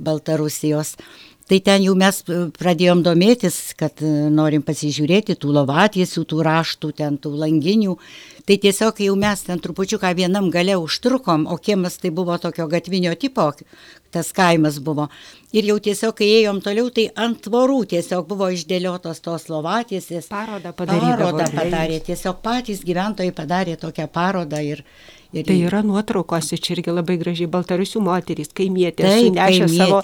Baltarusijos. 0.00 0.96
Tai 1.50 1.58
ten 1.66 1.82
jau 1.82 1.96
mes 1.98 2.18
pradėjom 2.54 3.00
domėtis, 3.02 3.56
kad 3.74 3.98
e, 4.06 4.10
norim 4.30 4.62
pasižiūrėti 4.62 5.34
tų 5.42 5.50
lovatysių, 5.56 6.22
tų 6.30 6.44
raštų, 6.46 6.90
ten 7.00 7.16
tų 7.18 7.32
langinių. 7.40 7.96
Tai 8.46 8.58
tiesiog 8.62 9.00
jau 9.02 9.16
mes 9.18 9.42
ten 9.48 9.58
trupučiuką 9.58 10.12
vienam 10.14 10.46
gale 10.54 10.76
užtrukom, 10.78 11.48
o 11.50 11.58
kiemas 11.58 11.98
tai 11.98 12.14
buvo 12.14 12.38
tokio 12.38 12.68
gatvinio 12.70 13.16
tipo, 13.18 13.48
tas 14.14 14.30
kaimas 14.36 14.78
buvo. 14.78 15.08
Ir 15.50 15.66
jau 15.72 15.80
tiesiog, 15.82 16.14
kai 16.22 16.30
ėjom 16.38 16.62
toliau, 16.62 16.86
tai 16.94 17.08
ant 17.18 17.42
tvorų 17.42 17.80
tiesiog 17.96 18.30
buvo 18.30 18.52
išdėliotos 18.54 19.18
tos 19.18 19.50
lovatysės. 19.50 20.30
Parodą 20.30 20.70
padarė. 20.70 21.16
Parodą 21.18 21.50
padarė, 21.50 21.98
tiesiog 22.12 22.38
patys 22.46 22.86
gyventojai 22.86 23.34
padarė 23.34 23.74
tokią 23.74 24.06
parodą 24.06 24.62
ir, 24.62 24.86
Ir 25.30 25.46
tai 25.46 25.54
yra 25.62 25.84
nuotraukos, 25.86 26.48
čia 26.58 26.72
irgi 26.74 26.90
labai 26.90 27.14
gražiai 27.20 27.46
baltarusių 27.50 28.00
moterys, 28.02 28.48
kaimietės, 28.50 29.06
taip, 29.06 29.26
sunešė 29.28 29.66
kaimietės. 29.66 29.76
savo 29.78 30.00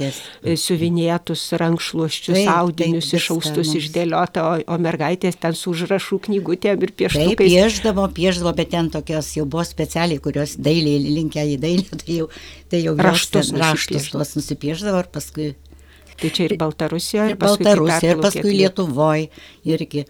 e, 0.52 0.54
siuvinėtus 0.62 1.42
rankšluoščius, 1.58 2.36
taip, 2.36 2.50
audinius, 2.52 3.08
taip, 3.10 3.18
išaustus, 3.18 3.72
išdėliota, 3.80 4.44
o, 4.46 4.60
o 4.70 4.76
mergaitės 4.84 5.38
ten 5.42 5.56
su 5.58 5.72
užrašų 5.72 6.20
knygutėm 6.28 6.84
ir 6.86 6.92
pieštukais. 7.02 7.32
Taip, 7.32 7.42
pieždavo, 7.42 8.04
pieždavo, 8.14 8.52
bet 8.60 8.70
ten 8.76 8.90
tokios 8.94 9.32
jau 9.34 9.48
buvo 9.50 9.64
specialiai, 9.66 10.22
kurios 10.22 10.54
dailiai 10.62 11.00
linkę 11.18 11.42
į 11.56 11.56
dailę, 11.64 11.98
tai 12.04 12.20
jau, 12.20 12.28
tai 12.70 12.84
jau 12.84 12.94
raštus, 13.08 13.50
raštus 13.58 14.06
tuos 14.14 14.36
nusipieždavo 14.38 15.02
ir 15.02 15.10
paskui. 15.10 15.48
Tai 16.16 16.30
čia 16.32 16.46
ir 16.46 16.54
Baltarusijoje, 16.60 17.34
ir, 17.34 17.34
ir 17.34 17.42
Baltarusijoje, 17.42 18.14
ir 18.14 18.22
paskui 18.22 18.54
Lietuvoje 18.62 19.26
irgi. 19.74 20.06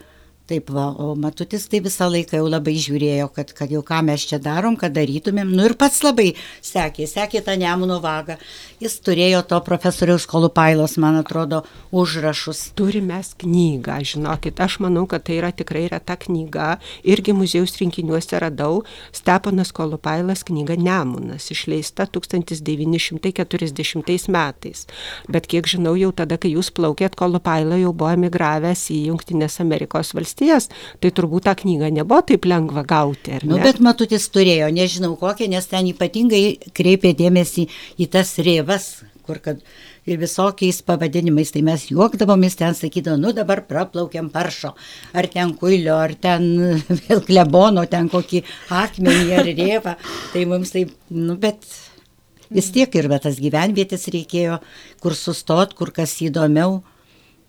Taip, 0.47 0.69
va, 0.71 0.95
o 0.95 1.17
Matutis 1.19 1.65
tai 1.67 1.81
visą 1.83 2.07
laiką 2.07 2.39
jau 2.39 2.47
labai 2.47 2.77
žiūrėjo, 2.79 3.27
kad, 3.35 3.51
kad 3.51 3.67
jau 3.75 3.83
ką 3.83 3.99
mes 4.07 4.23
čia 4.31 4.39
darom, 4.39 4.79
kad 4.79 4.95
darytumėm. 4.95 5.51
Nu 5.51 5.67
ir 5.67 5.75
pats 5.75 6.07
labai 6.07 6.39
sekė, 6.63 7.03
sekė 7.11 7.43
tą 7.43 7.59
Nemuno 7.59 7.99
vagą. 8.05 8.37
Jis 8.79 8.95
turėjo 9.03 9.43
to 9.51 9.59
profesoriaus 9.67 10.23
Kolupailos, 10.31 11.03
man 11.03 11.19
atrodo, 11.19 11.67
užrašus. 11.91 12.71
Turime 12.79 13.19
knygą, 13.43 13.99
žinokit, 14.07 14.55
aš 14.63 14.79
manau, 14.85 15.03
kad 15.11 15.27
tai 15.27 15.35
yra 15.41 15.51
tikrai 15.51 15.91
reta 15.91 16.15
knyga. 16.15 16.79
Irgi 17.03 17.35
muziejus 17.35 17.75
rinkiniuose 17.83 18.39
radau 18.47 18.87
Steponas 19.11 19.75
Kolupailas 19.75 20.47
knyga 20.47 20.79
Nemunas, 20.79 21.51
išleista 21.51 22.07
1940 22.07 24.31
metais. 24.31 24.87
Bet 25.27 25.51
kiek 25.51 25.67
žinau, 25.67 25.99
jau 25.99 26.15
tada, 26.15 26.39
kai 26.39 26.55
jūs 26.55 26.71
plaukėt, 26.71 27.19
Kolupaila 27.19 27.83
jau 27.83 27.91
buvo 27.91 28.15
emigravęs 28.15 28.95
į 28.95 29.11
Junktinės 29.11 29.59
Amerikos 29.67 30.15
valstybės 30.15 30.36
valstijas, 30.37 30.69
tai 31.01 31.11
turbūt 31.11 31.47
tą 31.47 31.55
knygą 31.57 31.91
nebuvo 31.93 32.23
taip 32.23 32.45
lengva 32.45 32.85
gauti. 32.85 33.41
Nu, 33.45 33.59
bet 33.59 33.81
matutis 33.81 34.29
turėjo, 34.29 34.71
nežinau 34.71 35.17
kokią, 35.17 35.49
nes 35.49 35.67
ten 35.67 35.87
ypatingai 35.87 36.59
kreipė 36.75 37.15
dėmesį 37.17 37.69
į 37.99 38.07
tas 38.11 38.39
rėvas, 38.39 39.05
kur 39.27 39.39
kad 39.41 39.59
ir 40.07 40.19
visokiais 40.19 40.83
pavadinimais, 40.87 41.51
tai 41.51 41.63
mes 41.63 41.89
juokdavomės 41.91 42.57
ten, 42.57 42.75
sakydavo, 42.75 43.17
nu 43.19 43.33
dabar 43.33 43.65
praplaukiam 43.67 44.31
paršo, 44.31 44.75
ar 45.13 45.27
ten 45.27 45.55
kuilio, 45.55 45.97
ar 45.97 46.15
ten 46.15 46.47
vėl 47.09 47.25
klebono, 47.27 47.87
ten 47.87 48.09
kokį 48.09 48.45
akmenį 48.71 49.35
ar 49.35 49.51
rėvą, 49.51 49.97
tai 50.33 50.47
mums 50.47 50.71
tai, 50.75 50.87
nu 51.11 51.37
bet 51.37 51.65
Vis 52.47 52.69
tiek 52.71 52.93
ir 52.95 53.09
va, 53.11 53.17
tas 53.19 53.41
gyvenvietės 53.43 54.05
reikėjo, 54.15 54.61
kur 55.03 55.17
sustot, 55.19 55.73
kur 55.75 55.91
kas 55.91 56.13
įdomiau. 56.23 56.77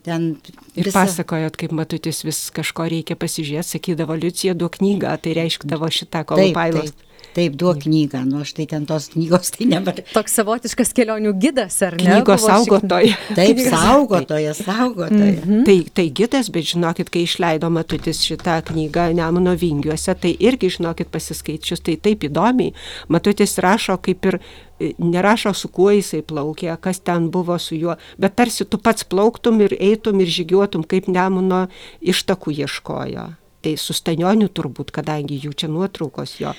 Ten 0.07 0.37
Ir 0.77 0.87
visa... 0.87 1.01
pasakojot, 1.01 1.57
kaip 1.59 1.73
matutis 1.75 2.21
vis 2.23 2.45
kažko 2.55 2.85
reikia 2.87 3.17
pasižiūrėti, 3.19 3.75
sakydavo, 3.75 4.15
Liucija 4.15 4.53
duok 4.55 4.77
knygą, 4.79 5.17
tai 5.19 5.35
reiškdavo 5.35 5.89
šitą 5.91 6.23
kolopailos. 6.29 6.93
Taip, 6.93 7.01
taip. 7.01 7.03
Taip, 7.37 7.53
duok 7.53 7.83
knygą, 7.83 8.23
nu 8.25 8.39
aš 8.41 8.55
tai 8.57 8.65
ten 8.69 8.85
tos 8.89 9.11
knygos 9.13 9.51
tai 9.53 9.67
nematau. 9.69 10.05
Toks 10.09 10.37
savotiškas 10.39 10.89
kelionių 10.97 11.35
gidas, 11.37 11.75
ar 11.85 11.97
ne? 11.99 12.07
Knygos 12.07 12.45
saugotoja. 12.47 13.17
Taip, 13.37 13.59
saugotoja, 13.61 14.55
saugotoja. 14.57 15.35
Mm 15.35 15.43
-hmm. 15.43 15.65
tai, 15.67 15.75
tai 15.93 16.07
gidas, 16.21 16.49
bet 16.53 16.65
žinokit, 16.71 17.11
kai 17.13 17.27
išleido 17.27 17.69
Matutis 17.69 18.23
šitą 18.25 18.61
knygą 18.71 19.11
Nemuno 19.13 19.53
vingiuose, 19.53 20.15
tai 20.15 20.33
irgi, 20.39 20.69
žinokit, 20.79 21.11
pasiskaičius, 21.13 21.83
tai 21.85 21.97
taip 21.97 22.23
įdomiai. 22.23 22.73
Matutis 23.07 23.57
rašo 23.57 23.97
kaip 24.01 24.25
ir 24.25 24.39
nerašo 24.79 25.53
su 25.57 25.71
kuo 25.73 25.89
jisai 25.95 26.21
plaukė, 26.25 26.69
kas 26.81 27.01
ten 27.01 27.31
buvo 27.33 27.57
su 27.61 27.77
juo, 27.77 27.97
bet 28.17 28.37
tarsi 28.37 28.65
tu 28.65 28.77
pats 28.77 29.07
plauktum 29.07 29.61
ir 29.65 29.75
eitum 29.79 30.21
ir 30.21 30.31
žygiuotum, 30.39 30.85
kaip 30.87 31.09
Nemuno 31.11 31.67
ištakų 32.01 32.55
ieškojo 32.61 33.27
tai 33.67 33.75
su 33.81 33.95
Stanioniu 33.95 34.47
turbūt, 34.53 34.93
kadangi 34.95 35.39
jų 35.43 35.51
čia 35.57 35.67
nuotraukos 35.71 36.37
jo, 36.39 36.53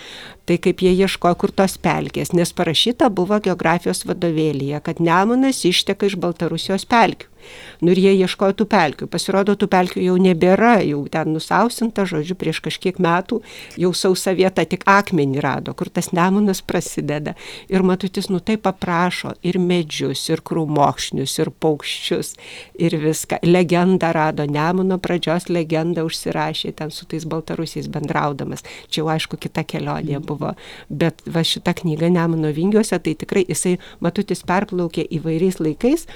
tai 0.48 0.58
kaip 0.62 0.82
jie 0.84 0.92
ieškojo, 0.98 1.38
kur 1.40 1.54
tos 1.54 1.78
pelkės, 1.80 2.34
nes 2.36 2.52
parašyta 2.52 3.08
buvo 3.14 3.38
geografijos 3.44 4.04
vadovėlėje, 4.08 4.82
kad 4.84 5.00
Nemunas 5.00 5.62
išteka 5.68 6.10
iš 6.10 6.18
Baltarusijos 6.20 6.84
pelkių. 6.90 7.30
Nu 7.80 7.92
ir 7.94 8.00
jie 8.02 8.14
ieškojo 8.24 8.56
tų 8.58 8.66
pelkių. 8.70 9.08
Pasirodo, 9.10 9.54
tų 9.58 9.68
pelkių 9.70 10.02
jau 10.02 10.16
nebėra, 10.22 10.78
jau 10.86 11.04
ten 11.12 11.32
nusausinta, 11.34 12.06
žodžiu, 12.08 12.36
prieš 12.38 12.60
kažkiek 12.64 12.98
metų 13.02 13.40
jau 13.78 13.92
sausa 13.96 14.34
vieta 14.38 14.64
tik 14.66 14.86
akmenį 14.88 15.42
rado, 15.44 15.74
kur 15.78 15.90
tas 15.92 16.10
nemunas 16.16 16.62
prasideda. 16.62 17.36
Ir 17.70 17.86
matutis, 17.86 18.30
nu 18.32 18.40
tai 18.40 18.58
paprašo 18.60 19.34
ir 19.46 19.60
medžius, 19.62 20.24
ir 20.32 20.42
krūmokšnius, 20.46 21.38
ir 21.42 21.52
paukščius, 21.54 22.34
ir 22.78 22.98
viską. 22.98 23.40
Legendą 23.46 24.12
rado, 24.16 24.46
nemuno 24.48 24.98
pradžios 25.02 25.48
legendą 25.52 26.06
užsirašė 26.08 26.74
ten 26.78 26.92
su 26.94 27.06
tais 27.08 27.26
baltarusiais 27.28 27.88
bendraudamas. 27.92 28.64
Čia 28.88 29.02
jau 29.02 29.12
aišku 29.14 29.38
kita 29.40 29.64
kelionė 29.68 30.20
buvo. 30.24 30.54
Bet 30.88 31.22
va 31.26 31.44
šita 31.46 31.74
knyga 31.78 32.10
Nemuno 32.12 32.50
vingiuose, 32.54 32.98
tai 32.98 33.14
tikrai 33.18 33.44
jisai 33.48 33.76
matutis 34.04 34.44
perplaukė 34.48 35.06
įvairiais 35.18 35.60
laikais 35.62 36.08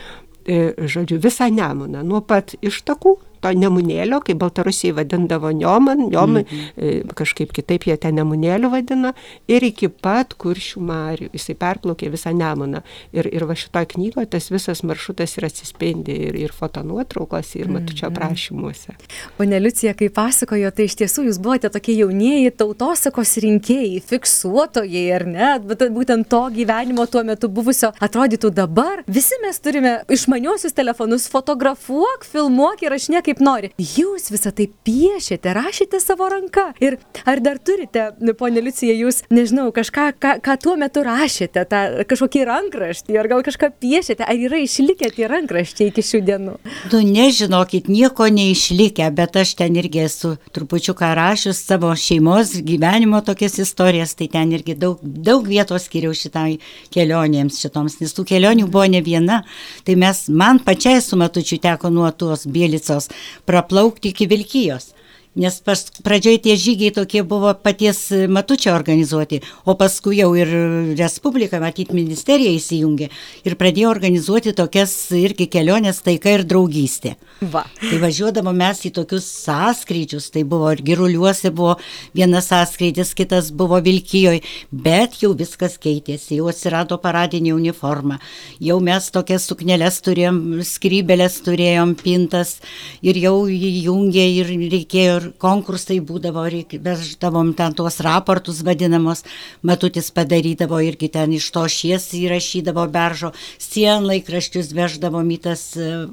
žodžiu, 0.46 1.18
visą 1.22 1.49
Nemuną, 1.52 2.02
nuo 2.06 2.20
pat 2.20 2.56
ištakų 2.62 3.16
to 3.42 3.52
nemunėlio, 3.58 4.20
kaip 4.25 4.40
Baltarusiai 4.42 4.94
vadindavo 4.96 5.50
Nioman, 5.52 6.08
Niomai, 6.08 6.44
mm 6.44 6.58
-hmm. 6.76 7.14
kažkaip 7.18 7.52
kitaip 7.52 7.87
jie 7.87 7.96
ten 7.96 8.14
nemunėlių 8.14 8.70
vadina, 8.70 9.12
ir 9.49 9.62
iki 9.64 9.88
pat 9.88 10.34
kuršių 10.34 10.80
marių. 10.80 11.28
Jisai 11.32 11.54
perplaukė 11.54 12.11
visą 12.11 12.32
nemuną. 12.32 12.82
Ir, 13.12 13.28
ir 13.32 13.44
va 13.44 13.54
šitoje 13.54 13.87
knygoje 13.94 14.26
tas 14.26 14.50
visas 14.50 14.82
maršrutas 14.82 15.37
ir 15.38 15.44
atsispindi 15.44 16.12
ir, 16.28 16.34
ir 16.37 16.52
fotonuotraukose, 16.52 17.58
ir 17.58 17.68
matučio 17.68 18.08
mhm. 18.08 18.16
aprašymuose. 18.16 18.96
Pone 19.37 19.61
Liucija, 19.61 19.94
kai 19.94 20.08
pasakojo, 20.08 20.70
tai 20.70 20.84
iš 20.84 20.96
tiesų 21.00 21.26
jūs 21.28 21.38
buvote 21.42 21.70
tokie 21.72 21.96
jaunieji 21.99 22.50
tautosakos 22.50 23.37
rinkėjai, 23.42 24.02
fiksuotojai, 24.12 25.06
ar 25.16 25.26
ne? 25.26 25.50
Bet 25.66 25.87
būtent 25.94 26.28
to 26.28 26.42
gyvenimo 26.54 27.06
tuo 27.06 27.25
metu 27.25 27.49
buvusio 27.49 27.92
atrodytų 28.00 28.50
dabar. 28.54 29.02
Visi 29.06 29.38
mes 29.42 29.58
turime 29.61 29.94
išmaniosius 30.12 30.76
telefonus, 30.76 31.28
fotografuok, 31.32 32.26
filmuok 32.28 32.82
ir 32.82 32.96
aš 32.99 33.08
niekaip 33.14 33.32
kaip 33.33 33.43
nori. 33.45 33.73
Jūs 33.81 34.31
visą 34.33 34.53
tai 34.55 34.69
piešėte, 34.85 35.53
rašėte 35.57 36.01
savo 36.03 36.29
ranką. 36.31 36.73
Ir 36.83 36.99
ar 37.29 37.41
dar 37.45 37.59
turite, 37.59 38.11
ponė 38.39 38.62
Liucija, 38.65 38.95
jūs, 38.97 39.23
nežinau, 39.33 39.71
kažką, 39.75 40.12
ką, 40.21 40.35
ką 40.45 40.57
tuo 40.61 40.77
metu 40.81 41.05
rašėte, 41.07 41.65
tą 41.71 42.05
kažkokį 42.09 42.45
rankraštį, 42.49 43.17
ar 43.21 43.29
gal 43.31 43.45
kažką 43.47 43.73
piešėte, 43.83 44.27
ar 44.27 44.37
yra 44.37 44.61
išlikę 44.62 45.11
tie 45.17 45.29
rankraščiai 45.31 45.91
iki 45.91 46.05
šių 46.05 46.23
dienų? 46.29 46.57
Nu, 46.93 47.01
nežinokit, 47.07 47.89
nieko 47.93 48.29
neišlikę, 48.33 49.09
bet 49.17 49.39
aš 49.41 49.55
ten 49.61 49.79
irgi 49.81 50.05
esu 50.07 50.35
trupučiuką 50.53 51.12
rašius 51.16 51.62
savo 51.64 51.92
šeimos 51.97 52.55
gyvenimo 52.66 53.23
tokias 53.25 53.59
istorijas, 53.62 54.16
tai 54.18 54.29
ten 54.33 54.53
irgi 54.53 54.77
daug, 54.79 55.01
daug 55.03 55.47
vietos 55.49 55.88
skiriau 55.88 56.14
šitai 56.16 56.59
kelionėms 56.92 57.61
šitoms, 57.62 57.99
nes 58.03 58.12
tų 58.16 58.27
kelionių 58.29 58.68
buvo 58.68 58.88
ne 58.92 59.03
viena. 59.05 59.42
Tai 59.87 59.97
mes, 59.99 60.25
man 60.29 60.61
pačiai 60.62 61.01
su 61.03 61.18
matučiu 61.21 61.61
teko 61.62 61.90
nuo 61.92 62.11
tos 62.16 62.45
bėlicos 62.51 63.09
praplaukti 63.46 64.08
iki 64.08 64.26
Vilkijos. 64.28 64.92
Nes 65.33 65.55
pas, 65.64 65.81
pradžioj 66.05 66.42
tie 66.45 66.59
žygiai 66.61 66.92
tokie 66.92 67.23
buvo 67.25 67.55
paties 67.57 68.11
Matučio 68.29 68.75
organizuoti, 68.77 69.38
o 69.64 69.73
paskui 69.81 70.18
jau 70.18 70.35
ir 70.37 70.51
Respublika, 70.99 71.57
matyt, 71.57 71.95
ministerija 71.97 72.53
įsijungė 72.53 73.09
ir 73.49 73.57
pradėjo 73.57 73.88
organizuoti 73.88 74.53
tokias 74.53 74.92
irgi 75.16 75.47
keliones 75.49 76.03
taika 76.05 76.35
ir 76.37 76.45
draugystė. 76.45 77.14
Va. 77.49 77.62
Tai 77.81 78.01
važiuodavo 78.03 78.53
mes 78.53 78.83
į 78.85 78.90
tokius 78.99 79.25
sąskrydžius, 79.47 80.27
tai 80.35 80.42
buvo 80.45 80.68
ir 80.75 80.83
giruliuose 80.85 81.49
buvo 81.49 81.79
vienas 82.12 82.51
sąskrydis, 82.53 83.14
kitas 83.16 83.49
buvo 83.57 83.81
Vilkijoje, 83.81 84.45
bet 84.68 85.16
jau 85.25 85.33
viskas 85.33 85.79
keitėsi, 85.81 86.42
jau 86.42 86.53
atsirado 86.53 87.01
paradinė 87.01 87.55
uniforma, 87.57 88.21
jau 88.61 88.77
mes 88.85 89.09
tokias 89.16 89.49
suknelės 89.49 90.03
turėjom, 90.05 90.61
skrybelės 90.61 91.40
turėjom, 91.49 91.97
pintas 92.05 92.59
ir 93.01 93.16
jau 93.25 93.35
įjungė 93.49 94.29
ir 94.37 94.55
reikėjo 94.77 95.21
ir 95.22 95.32
konkursai 95.42 96.00
būdavo, 96.04 96.44
veždavom 96.82 97.52
ten 97.56 97.74
tuos 97.78 97.98
raportus 98.04 98.62
vadinamos, 98.66 99.24
matutis 99.62 100.11
padarydavo 100.14 100.80
irgi 100.82 101.08
ten 101.12 101.32
iš 101.32 101.48
to 101.54 101.64
šies 101.70 102.08
įrašydavo 102.18 102.87
beržo, 102.92 103.32
sienlaikraščius 103.62 104.72
veždavom 104.76 105.30
į 105.37 105.38
tas, 105.46 105.64
e, 105.76 106.06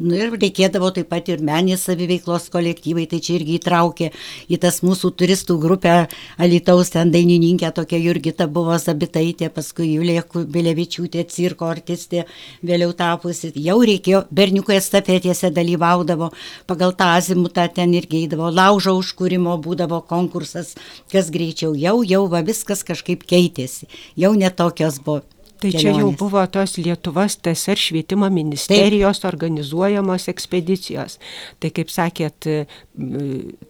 nu 0.00 0.18
ir 0.18 0.34
reikėdavo 0.38 0.92
taip 0.94 1.10
pat 1.12 1.28
ir 1.32 1.42
menės 1.44 1.86
saviveiklos 1.88 2.48
kolektyvai, 2.54 3.06
tai 3.10 3.20
čia 3.24 3.38
irgi 3.38 3.58
įtraukė 3.58 4.10
į 4.48 4.60
tas 4.62 4.80
mūsų 4.86 5.12
turistų 5.18 5.58
grupę 5.60 5.96
Alitaus 6.38 6.92
ten 6.94 7.10
dainininkė 7.14 7.72
tokia 7.74 7.98
Jurgita 8.00 8.46
buvo 8.50 8.76
Zabitaitė, 8.78 9.50
paskui 9.54 9.92
Julija 9.94 10.24
Bilevičiūtė, 10.24 11.24
cirko 11.30 11.68
artistė, 11.72 12.24
vėliau 12.64 12.92
tapusi, 12.96 13.52
jau 13.60 13.78
reikėjo, 13.84 14.24
berniukai 14.34 14.78
estafetėse 14.80 15.50
dalyvaudavo, 15.54 16.30
pagal 16.70 16.94
tą 16.98 17.12
azimutą 17.18 17.66
ten 17.74 17.94
irgi 17.94 18.24
eidavo 18.24 18.43
būdavo 18.44 18.50
laužo 18.52 18.94
užkūrimo, 18.98 19.56
būdavo 19.62 20.02
konkursas, 20.06 20.74
kas 21.10 21.30
greičiau, 21.30 21.74
jau, 21.74 22.02
jau 22.04 22.26
va 22.28 22.42
viskas 22.42 22.84
kažkaip 22.84 23.24
keitėsi, 23.24 23.88
jau 24.16 24.34
netokios 24.34 25.00
buvo 25.00 25.22
Tai 25.64 25.70
kelionės. 25.72 25.96
čia 25.96 26.02
jau 26.02 26.10
buvo 26.20 26.42
tos 26.52 26.76
Lietuvos 26.76 27.38
TSR 27.40 27.80
švietimo 27.80 28.28
ministerijos 28.32 29.22
Taip. 29.22 29.30
organizuojamos 29.32 30.28
ekspedicijos. 30.28 31.16
Tai 31.60 31.70
kaip 31.72 31.92
sakėt, 31.92 32.48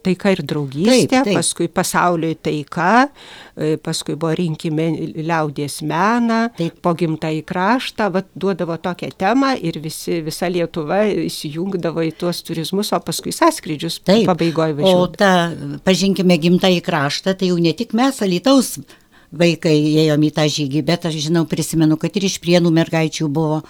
taika 0.03 0.33
ir 0.35 0.41
draugystė, 0.43 1.07
taip, 1.13 1.29
taip. 1.29 1.37
paskui 1.39 1.69
pasauliui 1.71 2.35
taika, 2.43 3.07
e, 3.55 3.77
paskui 3.79 4.17
buvo 4.19 4.33
rinkime 4.35 4.89
liaudės 5.15 5.79
meną, 5.87 6.41
taip. 6.57 6.81
po 6.83 6.93
gimtą 6.99 7.31
į 7.39 7.45
kraštą, 7.47 8.09
vad 8.11 8.27
duodavo 8.35 8.75
tokią 8.75 9.13
temą 9.15 9.53
ir 9.55 9.79
visi, 9.79 10.19
visa 10.25 10.51
Lietuva 10.51 11.05
įsijungdavo 11.07 12.03
į 12.09 12.11
tuos 12.19 12.43
turizmus, 12.43 12.91
o 12.91 12.99
paskui 12.99 13.31
sąskrydžius 13.35 14.01
pabaigoje 14.03 14.75
važiuodavo. 14.81 15.07
O 15.07 15.07
ta, 15.15 15.79
pažinkime 15.87 16.37
gimtą 16.43 16.73
į 16.75 16.83
kraštą, 16.83 17.37
tai 17.39 17.53
jau 17.53 17.59
ne 17.61 17.71
tik 17.77 17.95
mes, 17.95 18.19
Alitaus 18.25 18.75
vaikai 19.31 19.75
ėjom 20.05 20.25
į 20.27 20.31
tą 20.35 20.47
žygį, 20.51 20.83
bet 20.85 21.07
aš 21.09 21.19
žinau, 21.27 21.45
prisimenu, 21.49 21.97
kad 22.01 22.15
ir 22.17 22.27
iš 22.29 22.39
prienų 22.43 22.73
mergaičių 22.75 23.29
buvo 23.31 23.61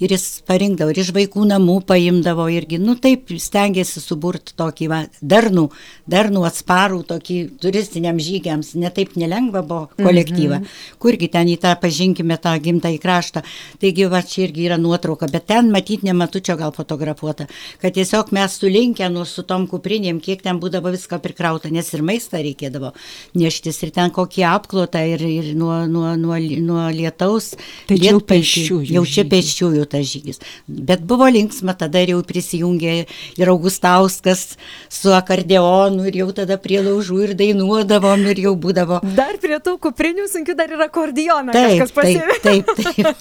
ir 0.00 0.12
jis 0.14 0.24
parinkdavo, 0.46 0.92
ir 0.92 1.00
iš 1.02 1.10
vaikų 1.16 1.44
namų 1.50 1.78
paimdavo 1.88 2.46
irgi, 2.52 2.78
nu 2.82 2.94
taip 3.00 3.32
stengiasi 3.42 4.00
suburti 4.02 4.54
tokį 4.58 4.88
va, 4.90 5.00
darnų, 5.20 5.68
darnų 6.10 6.44
atsparų, 6.48 7.02
tokį 7.08 7.38
turistiniam 7.62 8.20
žygiams, 8.22 8.74
netaip 8.78 9.16
nelengva 9.18 9.62
buvo 9.66 9.88
kolektyvą, 9.98 10.60
mm 10.60 10.64
-hmm. 10.64 10.98
kurgi 11.02 11.28
ten 11.28 11.48
į 11.48 11.58
tą 11.62 11.74
pažinkime 11.80 12.38
tą 12.38 12.54
gimtą 12.62 12.92
į 12.94 13.00
kraštą. 13.02 13.42
Taigi 13.80 14.06
va 14.06 14.22
čia 14.22 14.44
irgi 14.46 14.68
yra 14.68 14.76
nuotrauka, 14.76 15.26
bet 15.26 15.46
ten 15.46 15.70
matyti 15.70 16.06
nematučio 16.06 16.56
gal 16.56 16.72
fotografuota, 16.72 17.46
kad 17.80 17.94
tiesiog 17.94 18.32
mes 18.32 18.58
sulinkę 18.58 19.10
nu 19.10 19.24
su 19.24 19.42
tom 19.42 19.66
kuprinėm, 19.66 20.20
kiek 20.20 20.42
ten 20.42 20.60
būdavo 20.60 20.90
viską 20.90 21.18
prikrauta, 21.18 21.70
nes 21.70 21.94
ir 21.94 22.02
maistą 22.02 22.38
reikėdavo 22.38 22.92
neštis 23.34 23.82
ir 23.82 23.90
ten 23.90 24.10
kokį 24.10 24.44
apklotą 24.48 25.02
ir, 25.14 25.22
ir 25.22 25.54
nuo, 25.54 25.86
nuo, 25.86 26.14
nuo, 26.16 26.38
nuo 26.38 26.88
lietaus. 26.90 27.54
Tai 27.88 27.96
jau 27.96 28.20
pėsčiųjų. 28.20 28.92
Jau 28.94 29.04
čia 29.04 29.24
pėsčiųjų 29.28 29.87
tas 29.90 30.06
žygis. 30.08 30.42
Bet 30.68 31.04
buvo 31.08 31.28
linksma, 31.32 31.74
tada 31.78 32.02
jau 32.04 32.20
prisijungė 32.26 32.94
ir 33.40 33.52
Augustauskas 33.52 34.56
su 34.92 35.12
akordeonu 35.14 36.06
ir 36.08 36.20
jau 36.22 36.28
tada 36.36 36.58
prie 36.60 36.80
laužų 36.84 37.20
ir 37.26 37.34
dainuodavom 37.38 38.26
ir 38.32 38.42
jau 38.46 38.54
būdavo. 38.58 39.00
Dar 39.16 39.38
prie 39.42 39.58
tų 39.64 39.76
kuprinių 39.88 40.28
sunkių 40.30 40.56
dar 40.58 40.72
yra 40.76 40.88
akordeonas. 40.88 41.56
Taip, 41.56 41.92
taip, 41.96 42.72
taip, 42.84 43.18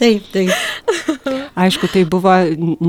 taip, 0.00 0.28
taip, 0.32 0.32
taip. 0.34 1.30
Aišku, 1.54 1.88
tai 1.92 2.04
buvo 2.08 2.34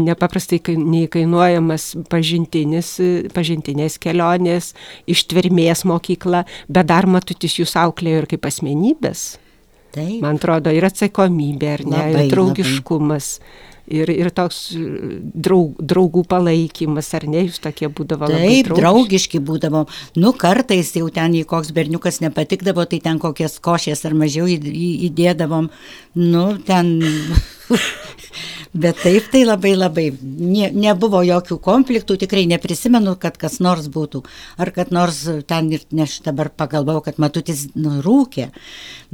nepaprastai 0.06 0.60
neįkainuojamas 0.82 1.92
pažintinis, 2.12 2.96
pažintinės 3.36 4.00
kelionės, 4.02 4.74
ištvermės 5.12 5.86
mokykla, 5.88 6.46
bet 6.68 6.92
dar 6.92 7.10
matutis 7.10 7.60
jūs 7.60 7.76
auklėjo 7.80 8.24
ir 8.24 8.32
kaip 8.36 8.48
asmenybės. 8.50 9.36
Taip. 9.96 10.20
Man 10.24 10.40
atrodo, 10.42 10.74
ir 10.76 10.88
atsakomybė, 10.90 11.72
ar 11.78 11.86
ne, 11.88 12.02
Labai, 12.02 12.26
ir 12.26 12.34
draugiškumas. 12.34 13.30
Ir, 13.86 14.10
ir 14.10 14.32
toks 14.34 14.72
draug, 14.76 15.76
draugų 15.78 16.24
palaikymas, 16.30 17.12
ar 17.18 17.28
ne, 17.30 17.44
jūs 17.46 17.60
tokie 17.62 17.86
būdavo 17.86 18.30
labai 18.32 18.42
Taip, 18.42 18.72
draugiški. 18.72 18.82
draugiški 18.82 19.42
būdavom. 19.46 19.92
Nu, 20.18 20.34
kartais 20.34 20.90
jau 20.98 21.10
ten, 21.14 21.36
jei 21.38 21.46
koks 21.46 21.70
berniukas 21.76 22.18
nepatikdavo, 22.24 22.88
tai 22.90 23.02
ten 23.06 23.22
kokias 23.22 23.60
košės 23.62 24.02
ar 24.10 24.18
mažiau 24.18 24.50
įdėdavom. 24.50 25.70
Nu, 26.18 26.48
ten. 26.66 26.96
Bet 28.76 28.98
taip, 29.00 29.30
tai 29.32 29.46
labai 29.46 29.72
labai. 29.78 30.10
Ne, 30.22 30.68
nebuvo 30.76 31.22
jokių 31.24 31.56
konfliktų, 31.64 32.18
tikrai 32.26 32.44
neprisimenu, 32.52 33.14
kad 33.22 33.38
kas 33.40 33.62
nors 33.64 33.88
būtų. 33.88 34.26
Ar 34.60 34.72
kad 34.76 34.92
nors 34.92 35.22
ten 35.48 35.70
ir, 35.72 35.86
ne 35.96 36.04
aš 36.04 36.18
dabar 36.26 36.50
pagalvojau, 36.52 37.06
kad 37.06 37.22
matutis 37.24 37.70
nu, 37.72 38.02
rūkė. 38.04 38.50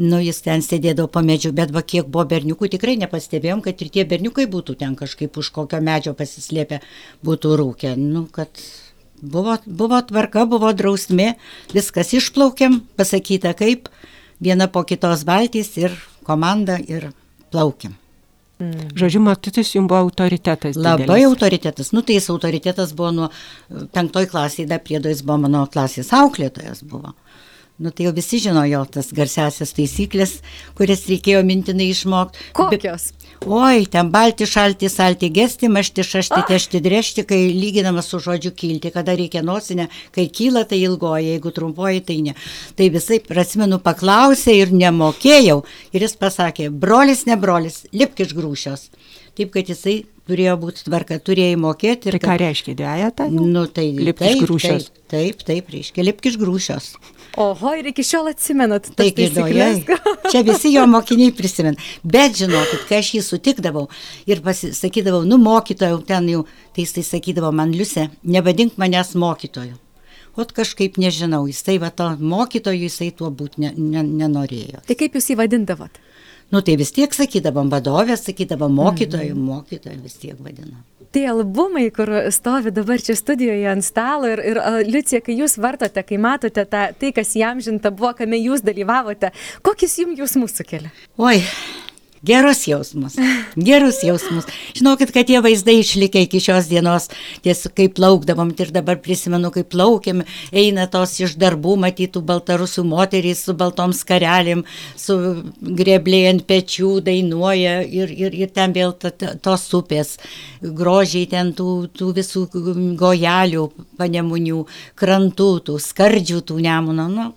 Nu, 0.02 0.18
jis 0.18 0.42
ten 0.42 0.66
sėdėdavo 0.66 1.12
po 1.14 1.22
medžiu, 1.26 1.52
bet 1.54 1.70
va 1.76 1.84
kiek 1.86 2.10
buvo 2.10 2.26
berniukų, 2.32 2.72
tikrai 2.74 2.96
nepastebėjom, 3.04 3.62
kad 3.62 3.86
ir 3.86 3.94
tie 3.94 4.08
berniukai 4.10 4.48
būtų 4.50 4.61
ten 4.80 4.95
kažkaip 5.00 5.38
už 5.38 5.52
kokio 5.56 5.82
medžio 5.82 6.13
pasislėpę, 6.17 6.82
būtų 7.26 7.58
rūkę. 7.62 7.95
Nu, 8.00 8.28
kad 8.32 8.50
Buvo, 9.21 9.54
buvo 9.69 10.00
tvarka, 10.02 10.47
buvo 10.50 10.71
drausmė, 10.74 11.36
viskas 11.76 12.10
išplaukėm, 12.17 12.80
pasakyta 12.97 13.52
kaip, 13.54 13.86
viena 14.41 14.65
po 14.65 14.82
kitos 14.82 15.28
valtys 15.30 15.76
ir 15.78 15.93
komanda 16.26 16.80
ir 16.82 17.12
plaukiam. 17.54 17.93
Žodžiu, 18.97 19.21
matutis 19.26 19.71
jums 19.74 19.89
buvo 19.89 20.00
autoritetas. 20.08 20.78
Labai 20.78 21.06
didelis. 21.06 21.28
autoritetas, 21.30 21.91
nu 21.93 22.02
tai 22.06 22.17
jis 22.17 22.30
autoritetas 22.34 22.93
buvo 22.97 23.12
nuo 23.13 23.30
penktoj 23.93 24.28
klasėje, 24.30 24.67
dar 24.69 24.82
priedo 24.86 25.10
jis 25.10 25.24
buvo 25.26 25.39
mano 25.45 25.63
klasės 25.69 26.12
auklėtojas 26.13 26.84
buvo. 26.86 27.15
Nu 27.82 27.89
tai 27.89 28.06
jau 28.06 28.13
visi 28.13 28.38
žinojo 28.44 28.84
tas 28.94 29.08
garsiasias 29.17 29.72
taisyklės, 29.74 30.36
kurias 30.78 31.08
reikėjo 31.10 31.39
mintinai 31.48 31.88
išmokti. 31.89 32.44
Kokios? 32.58 33.08
Oi, 33.41 33.88
ten 33.89 34.12
balti, 34.13 34.46
šalti, 34.46 34.86
salti, 34.94 35.32
gesti, 35.34 35.65
mašti, 35.74 36.04
šašti, 36.06 36.44
tešti, 36.46 36.82
drešti, 36.86 37.24
kai 37.26 37.39
lyginama 37.58 38.04
su 38.06 38.20
žodžiu 38.22 38.52
kilti, 38.54 38.91
kada 38.94 39.15
reikia 39.17 39.41
nosinę, 39.41 39.88
kai 40.13 40.28
kyla, 40.30 40.62
tai 40.70 40.78
ilgoji, 40.86 41.32
jeigu 41.32 41.50
trumpoji, 41.56 42.04
tai 42.06 42.20
ne. 42.28 42.36
Tai 42.78 42.89
visai, 42.94 43.17
atsimenu, 43.41 43.80
paklausė 43.82 44.54
ir 44.60 44.76
nemokėjau. 44.78 45.63
Ir 45.98 46.06
jis 46.06 46.13
pasakė, 46.22 46.70
brolis, 46.70 47.26
ne 47.26 47.39
brolis, 47.41 47.82
lipk 47.98 48.22
iš 48.28 48.36
grūšios. 48.38 48.86
Taip, 49.34 49.50
kad 49.56 49.74
jisai 49.74 50.04
turėjo 50.30 50.54
būti 50.62 50.86
tvarka, 50.86 51.17
turėjo 51.17 51.58
mokėti. 51.65 52.12
ir 52.12 52.20
Tai 52.20 52.22
ką 52.22 52.30
kad- 52.36 52.44
reiškia 52.46 52.76
dviejata? 52.78 53.30
Nu, 53.32 53.65
tai 53.65 53.89
Lipk 53.98 54.22
iš 54.22 54.28
taip, 54.28 54.46
grūšios. 54.46 54.91
Taip, 54.91 55.10
taip, 55.10 55.41
taip, 55.50 55.74
reiškia, 55.74 56.06
lipk 56.06 56.30
iš 56.30 56.38
grūšios. 56.38 56.91
Oho, 57.39 57.72
ir 57.80 57.88
iki 57.91 58.04
šiol 58.04 58.28
atsimenat. 58.34 58.89
Taip, 58.98 59.20
įdomu. 59.24 60.00
Čia 60.34 60.41
visi 60.48 60.74
jo 60.74 60.84
mokiniai 60.91 61.32
prisimena. 61.36 61.80
Bet 62.04 62.36
žinokit, 62.41 62.84
kai 62.89 63.00
aš 63.00 63.13
jį 63.15 63.22
sutikdavau 63.24 63.86
ir 64.28 64.44
pasisakydavau, 64.44 65.24
nu 65.28 65.39
mokytojau, 65.39 66.02
ten 66.08 66.28
jau, 66.34 66.44
tai 66.76 66.84
jis 66.84 66.98
tai 66.98 67.06
sakydavo 67.08 67.54
man, 67.56 67.72
Liusė, 67.76 68.10
nevadink 68.28 68.76
manęs 68.82 69.15
mokytoju. 69.15 69.80
O 70.36 70.46
kažkaip 70.48 70.96
nežinau, 71.00 71.44
jisai 71.48 71.78
va 71.80 71.89
to 71.91 72.08
mokytoju, 72.20 72.88
jisai 72.88 73.10
tuo 73.15 73.32
būti 73.36 73.63
ne, 73.63 73.74
ne, 73.76 74.04
nenorėjo. 74.24 74.84
Tai 74.88 74.96
kaip 75.00 75.15
jūs 75.15 75.32
jį 75.32 75.39
vadindavot? 75.39 76.00
Nu 76.52 76.60
tai 76.62 76.76
vis 76.76 76.92
tiek 76.92 77.14
sakydavom 77.16 77.70
vadovė, 77.72 78.18
sakydavom 78.20 78.74
mokytojų, 78.76 79.36
mokytojų 79.40 80.02
vis 80.04 80.18
tiek 80.20 80.40
vadinam. 80.44 80.82
Tie 81.16 81.26
albumai, 81.28 81.86
kur 81.96 82.10
stovi 82.32 82.72
dabar 82.76 83.00
čia 83.04 83.18
studijoje 83.20 83.68
ant 83.72 83.84
stalo 83.84 84.30
ir, 84.32 84.40
ir 84.52 84.60
Liucija, 84.88 85.20
kai 85.24 85.36
jūs 85.36 85.58
vartote, 85.64 86.04
kai 86.08 86.20
matote 86.20 86.64
tą, 86.68 86.86
tai, 86.96 87.12
kas 87.16 87.34
jam 87.40 87.60
žinta 87.64 87.92
buvo, 87.92 88.14
kame 88.16 88.40
jūs 88.40 88.64
dalyvavote, 88.68 89.32
kokius 89.64 89.98
jums 90.04 90.20
jausmus 90.20 90.56
sukelia? 90.60 90.92
Oi, 91.20 91.42
gerus 92.24 92.68
jausmus, 92.68 93.16
gerus 93.56 94.04
jausmus. 94.04 94.46
Žinokit, 94.78 95.12
kad 95.14 95.28
tie 95.28 95.42
vaizdai 95.42 95.80
išlikę 95.82 96.22
iki 96.28 96.42
šios 96.44 96.70
dienos, 96.70 97.10
tiesiog 97.46 97.74
kaip 97.78 97.96
plaukdavom 97.98 98.54
ir 98.62 98.72
dabar 98.74 99.00
prisimenu, 99.02 99.50
kaip 99.54 99.72
plaukėm, 99.74 100.22
eina 100.54 100.86
tos 100.92 101.18
iš 101.24 101.36
darbų 101.42 101.78
matytų 101.82 102.22
baltarusų 102.28 102.86
moterys 102.86 103.46
su 103.48 103.56
baltom 103.58 103.96
skarelėm, 103.98 104.64
su 104.96 105.18
grebliai 105.62 106.30
ant 106.36 106.46
pečių 106.48 106.94
dainuoja 107.10 107.82
ir, 107.82 108.14
ir, 108.14 108.38
ir 108.46 108.54
ten 108.54 108.76
vėl 108.78 108.94
ta, 108.94 109.10
ta, 109.10 109.34
tos 109.42 109.66
upės, 109.78 110.18
grožiai 110.62 111.26
ten 111.32 111.56
tų, 111.58 111.90
tų 111.98 112.14
visų 112.22 112.48
gojelių, 113.02 113.68
panemunių, 113.98 114.66
krantų, 115.00 115.52
tų 115.68 115.82
skardžių 115.82 116.42
tų 116.46 116.62
nemuno. 116.62 117.10
Nu, 117.12 117.32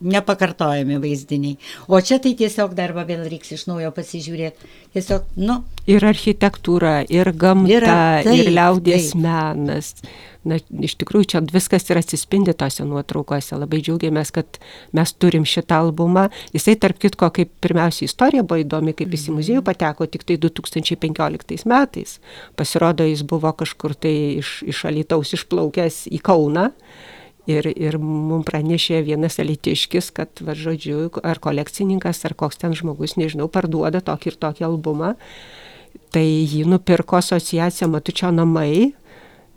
nepakartojami 0.00 0.98
vaizdiniai. 1.02 1.58
O 1.88 2.00
čia 2.00 2.18
tai 2.22 2.34
tiesiog 2.38 2.74
dar 2.78 2.94
va 2.96 3.04
vėl 3.08 3.26
reiks 3.28 3.52
iš 3.56 3.66
naujo 3.70 3.92
pasižiūrėti. 3.96 4.70
Tiesiog, 4.96 5.28
nu, 5.38 5.60
Ir 5.90 6.04
architektūra, 6.06 7.00
ir 7.10 7.32
gamta, 7.34 7.72
Yra, 7.72 7.94
taip, 8.22 8.36
ir 8.38 8.50
liaudės 8.54 9.10
taip. 9.12 9.22
menas. 9.24 9.94
Na, 10.46 10.56
iš 10.56 10.94
tikrųjų, 11.00 11.26
čia 11.34 11.40
viskas 11.52 11.84
ir 11.90 11.98
atsispindi 12.00 12.54
tose 12.56 12.84
nuotraukose. 12.88 13.58
Labai 13.60 13.82
džiaugiamės, 13.84 14.30
kad 14.32 14.60
mes 14.96 15.12
turim 15.20 15.44
šitą 15.44 15.82
albumą. 15.84 16.28
Jisai, 16.54 16.78
tarp 16.80 17.00
kitko, 17.02 17.28
kaip 17.36 17.52
pirmiausia 17.60 18.06
istorija 18.08 18.44
buvo 18.46 18.62
įdomi, 18.62 18.94
kaip 18.96 19.12
jis 19.12 19.28
į 19.28 19.36
muziejų 19.36 19.64
pateko 19.66 20.08
tik 20.08 20.24
tai 20.28 20.38
2015 20.40 21.66
metais. 21.68 22.16
Pasirodo, 22.56 23.04
jis 23.04 23.24
buvo 23.28 23.52
kažkur 23.52 23.96
tai 24.00 24.14
iš, 24.40 24.60
iš 24.70 24.84
Alitaus 24.88 25.34
išplaukęs 25.36 26.06
į 26.08 26.22
Kauną. 26.24 26.70
Ir, 27.50 27.66
ir 27.72 27.96
mums 27.98 28.46
pranešė 28.48 29.00
vienas 29.06 29.38
elitiškis, 29.42 30.10
kad, 30.14 30.42
va, 30.44 30.54
žodžiu, 30.58 31.08
ar 31.26 31.40
kolekcininkas, 31.42 32.22
ar 32.28 32.36
koks 32.38 32.60
ten 32.60 32.76
žmogus, 32.76 33.16
nežinau, 33.18 33.48
parduoda 33.52 34.02
tokį 34.04 34.32
ir 34.32 34.38
tokį 34.44 34.66
albumą. 34.68 35.14
Tai 36.14 36.22
jį 36.22 36.64
nupirko 36.70 37.18
asociacija 37.18 37.88
Matučio 37.90 38.30
namai, 38.34 38.92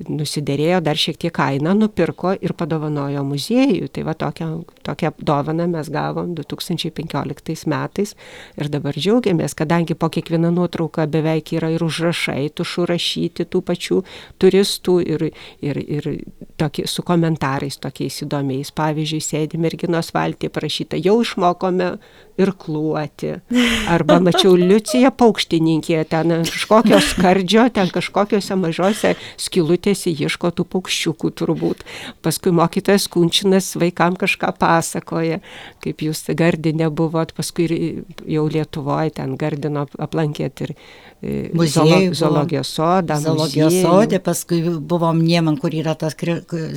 nusidėrėjo 0.10 0.80
dar 0.84 1.00
šiek 1.00 1.18
tiek 1.22 1.34
kainą, 1.36 1.74
nupirko 1.78 2.34
ir 2.42 2.54
padovanojo 2.58 3.24
muziejui. 3.28 3.89
Tai 3.94 4.06
va 4.08 4.16
tokią, 4.18 4.48
tokią 4.86 5.13
dovaną 5.20 5.68
mes 5.72 5.89
gavom 5.94 6.34
2015 6.38 7.68
metais 7.72 8.16
ir 8.60 8.70
dabar 8.74 8.98
džiaugiamės, 8.98 9.56
kadangi 9.58 9.96
po 9.96 10.10
kiekvieną 10.13 10.52
nuotrauką 10.56 11.08
beveik 11.12 11.54
yra 11.58 11.72
ir 11.74 11.84
užrašai, 11.86 12.50
tušu 12.58 12.88
rašyti 12.89 13.48
tų 13.50 13.63
pačių 13.70 14.02
turistų 14.42 14.98
ir, 15.06 15.28
ir, 15.62 15.82
ir 15.84 16.10
tokie, 16.58 16.88
su 16.88 17.06
komentarais 17.06 17.80
tokiais 17.82 18.24
įdomiais. 18.26 18.74
Pavyzdžiui, 18.76 19.24
sėdi 19.24 19.62
merginos 19.62 20.13
valtį 20.16 20.52
parašyta, 20.54 21.00
jau 21.02 21.20
išmokome 21.24 21.94
ir 22.38 22.52
kluoti. 22.58 23.36
Arba 23.89 24.19
mačiau 24.24 24.56
Liuciją 24.58 25.12
paukštininkė, 25.17 26.00
ten 26.10 26.34
kažkokio 26.48 27.00
skardžio, 27.04 27.67
ten 27.74 27.91
kažkokiose 27.93 28.58
mažose 28.60 29.13
skilutėse 29.41 30.13
ieško 30.13 30.54
tų 30.58 30.65
paukščiukų 30.74 31.32
turbūt. 31.39 31.84
Paskui 32.26 32.54
mokytojas 32.56 33.08
Kunčinas 33.12 33.74
vaikam 33.80 34.17
kažką 34.19 34.54
pasakoja, 34.60 35.41
kaip 35.84 36.04
jūs 36.06 36.26
gardinė 36.34 36.89
buvot, 36.93 37.36
paskui 37.38 37.69
jau 38.26 38.48
Lietuvoje 38.50 39.15
ten 39.19 39.38
gardino 39.39 39.86
aplankėt 40.02 40.65
ir 40.65 40.76
e, 40.76 41.50
Muziejų 41.54 42.13
zoolo- 42.13 42.17
zoologijos 42.17 42.74
sodą. 42.74 43.19
Zoologijos 43.22 43.80
sodė, 43.84 44.19
paskui 44.24 44.62
buvom 44.80 45.22
Nieman, 45.24 45.58
kur 45.62 45.74
yra 45.76 45.96
tas 46.00 46.17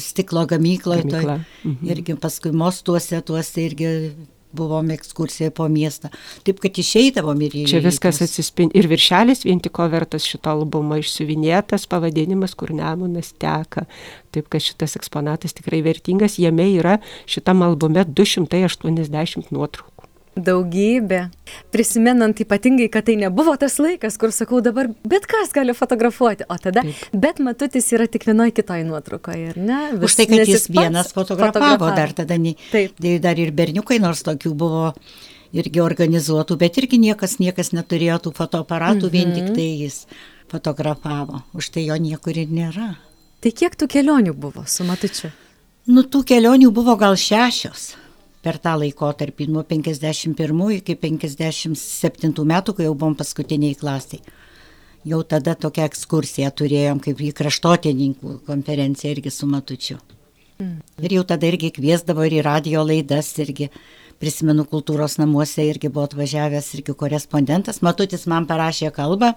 stiklo 0.02 0.46
gamykloje. 0.46 1.06
Gamykla, 1.06 1.40
mhm. 1.64 1.92
Irgi 1.92 2.16
paskui 2.20 2.52
mostuose, 2.56 3.20
tuose 3.24 3.64
irgi 3.64 3.90
buvom 4.56 4.90
ekskursijoje 4.94 5.52
po 5.56 5.68
miestą. 5.72 6.10
Taip, 6.46 6.60
kad 6.64 6.78
išeidavom 6.82 7.42
ir 7.46 7.56
į... 7.62 7.64
Čia 7.70 7.82
viskas 7.84 8.22
atsispindi. 8.24 8.76
Ir 8.78 8.88
viršelis 8.90 9.44
vien 9.46 9.60
tik 9.64 9.80
vertas 9.92 10.26
šito 10.26 10.52
albumo 10.52 10.98
išsiuvinėtas 11.00 11.86
pavadinimas, 11.90 12.56
kur 12.58 12.72
nemunas 12.76 13.32
teka. 13.40 13.86
Taip, 14.34 14.50
kad 14.52 14.64
šitas 14.64 14.96
eksponatas 14.98 15.56
tikrai 15.56 15.82
vertingas. 15.86 16.40
Jame 16.42 16.68
yra 16.76 16.98
šitam 17.28 17.64
albume 17.66 18.04
280 18.08 19.52
nuotraukų. 19.54 19.95
Daugybė. 20.36 21.30
Prisimenant 21.72 22.36
ypatingai, 22.42 22.90
kad 22.92 23.06
tai 23.08 23.14
nebuvo 23.16 23.54
tas 23.56 23.78
laikas, 23.80 24.18
kur 24.20 24.34
sakau 24.36 24.60
dabar, 24.64 24.90
bet 25.08 25.24
kas 25.30 25.54
gali 25.56 25.72
fotografuoti, 25.76 26.44
o 26.52 26.58
tada, 26.60 26.82
Taip. 26.84 27.16
bet 27.16 27.40
matutis 27.40 27.88
yra 27.96 28.04
tik 28.10 28.26
vienoje 28.28 28.52
kitoje 28.58 28.84
nuotraukoje, 28.84 29.54
ar 29.54 29.56
ne? 29.56 29.80
Už 29.96 30.18
tai, 30.18 30.28
kad 30.28 30.44
jis 30.44 30.68
vienas 30.68 31.14
fotografavo 31.16 31.88
dar 31.96 32.12
tada, 32.16 32.36
ne, 32.36 32.52
Taip. 32.68 33.00
tai 33.00 33.16
dar 33.22 33.40
ir 33.40 33.54
berniukai, 33.56 33.96
nors 34.02 34.20
tokių 34.28 34.52
buvo 34.52 34.92
irgi 35.56 35.80
organizuotų, 35.80 36.60
bet 36.60 36.76
irgi 36.84 37.00
niekas, 37.00 37.38
niekas 37.40 37.72
neturėjo 37.72 38.20
tų 38.28 38.36
fotoaparatų, 38.36 39.08
mhm. 39.08 39.12
vien 39.16 39.36
tik 39.38 39.52
tai 39.56 39.68
jis 39.86 40.02
fotografavo. 40.52 41.46
Už 41.56 41.72
tai 41.72 41.88
jo 41.88 41.96
niekur 41.96 42.36
ir 42.36 42.52
nėra. 42.52 42.94
Tai 43.40 43.52
kiek 43.56 43.72
tų 43.72 43.88
kelionių 43.88 44.36
buvo 44.36 44.68
su 44.68 44.84
matučiu? 44.84 45.32
Nu, 45.88 46.02
tų 46.04 46.26
kelionių 46.28 46.74
buvo 46.74 46.96
gal 47.00 47.16
šešios 47.16 47.94
per 48.46 48.60
tą 48.62 48.76
laikotarpį, 48.78 49.48
nuo 49.50 49.64
51 49.66 50.66
iki 50.78 50.94
57 51.02 52.44
metų, 52.46 52.76
kai 52.76 52.86
jau 52.86 52.94
buvom 52.94 53.16
paskutiniai 53.18 53.74
klasiai. 53.78 54.22
Jau 55.06 55.20
tada 55.22 55.54
tokią 55.58 55.86
ekskursiją 55.86 56.50
turėjom, 56.58 57.00
kaip 57.02 57.20
į 57.22 57.32
kraštotininkų 57.38 58.40
konferenciją 58.46 59.14
irgi 59.14 59.32
su 59.34 59.46
Matučiu. 59.50 59.98
Mm. 60.58 60.78
Ir 61.04 61.14
jau 61.18 61.24
tada 61.28 61.46
irgi 61.50 61.70
kviesdavo 61.76 62.24
ir 62.26 62.38
į 62.38 62.44
radio 62.46 62.82
laidas 62.86 63.28
irgi. 63.42 63.68
Prisimenu 64.20 64.64
kultūros 64.68 65.18
namuose 65.20 65.64
irgi 65.68 65.90
buvo 65.92 66.06
atvažiavęs 66.08 66.72
irgi 66.78 66.94
korespondentas, 66.98 67.82
Matutis 67.84 68.26
man 68.30 68.46
parašė 68.48 68.92
kalbą 68.94 69.32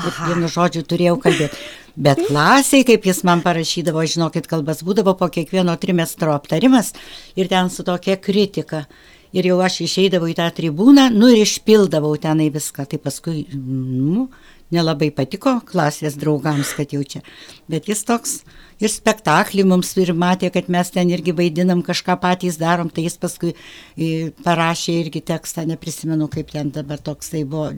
ir 0.00 0.18
vienu 0.26 0.50
žodžiu 0.50 0.84
turėjau 0.88 1.16
kalbėti. 1.22 1.60
Bet 2.00 2.22
klasiai, 2.28 2.84
kaip 2.88 3.06
jis 3.08 3.22
man 3.28 3.42
parašydavo, 3.44 4.04
žinokit, 4.08 4.48
kalbas 4.50 4.84
būdavo 4.86 5.16
po 5.18 5.28
kiekvieno 5.32 5.74
trimestro 5.80 6.34
aptarimas 6.36 6.94
ir 7.36 7.50
ten 7.50 7.72
su 7.72 7.84
tokia 7.86 8.16
kritika. 8.20 8.86
Ir 9.30 9.46
jau 9.46 9.60
aš 9.62 9.84
išeidavau 9.84 10.26
į 10.26 10.34
tą 10.40 10.48
tribūną, 10.50 11.04
nu 11.14 11.28
ir 11.30 11.44
išpildavau 11.44 12.16
tenai 12.18 12.48
viską. 12.50 12.82
Tai 12.90 12.98
paskui, 12.98 13.44
nu, 13.54 14.26
nelabai 14.74 15.12
patiko 15.14 15.60
klasės 15.66 16.16
draugams, 16.18 16.72
kad 16.74 16.90
jau 16.94 17.04
čia. 17.06 17.22
Bet 17.70 17.86
jis 17.90 18.02
toks 18.08 18.40
ir 18.80 18.92
spektaklį 18.92 19.64
mums 19.68 19.92
ir 20.00 20.12
matė, 20.16 20.50
kad 20.54 20.70
mes 20.72 20.90
ten 20.94 21.12
irgi 21.12 21.34
vaidinam, 21.36 21.84
kažką 21.86 22.16
patys 22.22 22.58
darom, 22.60 22.90
tai 22.92 23.06
jis 23.06 23.18
paskui 23.20 23.52
i, 23.52 24.30
parašė 24.44 24.96
irgi 25.04 25.22
tekstą, 25.32 25.66
neprisimenu, 25.68 26.28
kaip 26.32 26.52
ten 26.54 26.72
dabar 26.74 27.02
toks 27.02 27.32
tai 27.34 27.44
buvo. 27.44 27.70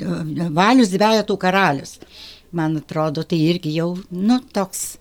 Valius 0.55 0.93
dviejatų 0.95 1.39
karalius. 1.43 1.99
Man 2.53 2.77
atrodo, 2.77 3.25
tai 3.25 3.39
irgi 3.41 3.73
jau, 3.79 3.95
nu, 4.13 4.37
toks 4.53 4.99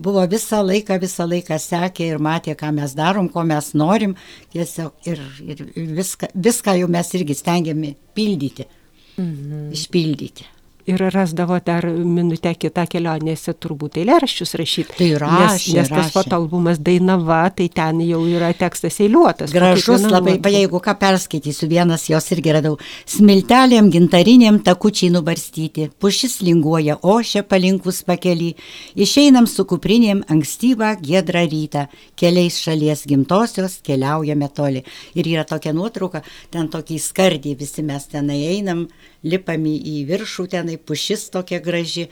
buvo 0.00 0.22
visą 0.28 0.60
laiką, 0.64 0.98
visą 1.00 1.26
laiką 1.28 1.56
sekė 1.60 2.10
ir 2.12 2.20
matė, 2.22 2.54
ką 2.56 2.70
mes 2.76 2.92
darom, 2.96 3.28
ko 3.32 3.44
mes 3.48 3.72
norim, 3.76 4.14
tiesiog 4.52 5.08
ir, 5.08 5.24
ir, 5.44 5.64
ir 5.74 5.90
viską, 5.96 6.32
viską 6.48 6.76
jau 6.82 6.88
mes 6.92 7.12
irgi 7.16 7.36
stengiame 7.40 7.94
pildyti, 8.16 8.68
mhm. 9.16 9.68
išpildyti 9.76 10.48
ir 10.90 11.02
rasdavo 11.14 11.58
dar 11.64 11.86
minutę 11.86 12.52
kitą 12.58 12.84
kelionėse 12.90 13.54
turbūt 13.62 13.98
eilėraščius 14.02 14.54
rašyti. 14.60 14.96
Tai 14.98 15.08
rašė. 15.22 15.44
Nes, 15.46 15.66
nes 15.76 15.90
tas 15.92 16.10
fotoalbumas 16.14 16.80
Dainava, 16.82 17.42
tai 17.54 17.68
ten 17.72 18.02
jau 18.04 18.20
yra 18.28 18.50
tekstas 18.56 19.00
eiliuotas. 19.04 19.54
Gražus 19.54 20.06
labai, 20.10 20.36
va, 20.42 20.52
jeigu 20.52 20.80
ką 20.82 20.94
perskaitysiu, 21.00 21.68
vienas 21.70 22.08
jos 22.10 22.30
irgi 22.34 22.54
radau. 22.56 22.76
Smiltelėm 23.10 23.90
gintariniam 23.94 24.60
takučiai 24.66 25.12
nubarstyti, 25.14 25.90
pušis 26.02 26.40
linguoja 26.46 26.98
ošia 27.02 27.44
palinkus 27.46 28.02
pakelį, 28.08 28.52
išeinam 28.98 29.48
su 29.50 29.66
kuprinėm 29.68 30.24
ankstyvą 30.32 30.94
gedrą 31.04 31.44
rytą, 31.50 31.86
keliais 32.20 32.58
šalies 32.60 33.06
gimtosios 33.10 33.78
keliaujame 33.86 34.50
toli. 34.54 34.84
Ir 35.14 35.30
yra 35.34 35.46
tokia 35.48 35.74
nuotrauka, 35.76 36.24
ten 36.50 36.68
tokį 36.72 36.98
skardį 37.00 37.56
visi 37.60 37.84
mes 37.86 38.06
tenai 38.10 38.40
einam, 38.56 38.86
lipami 39.26 39.76
į 39.76 39.96
viršų 40.08 40.46
tenai, 40.54 40.79
pušis 40.86 41.28
tokia 41.34 41.60
graži. 41.64 42.08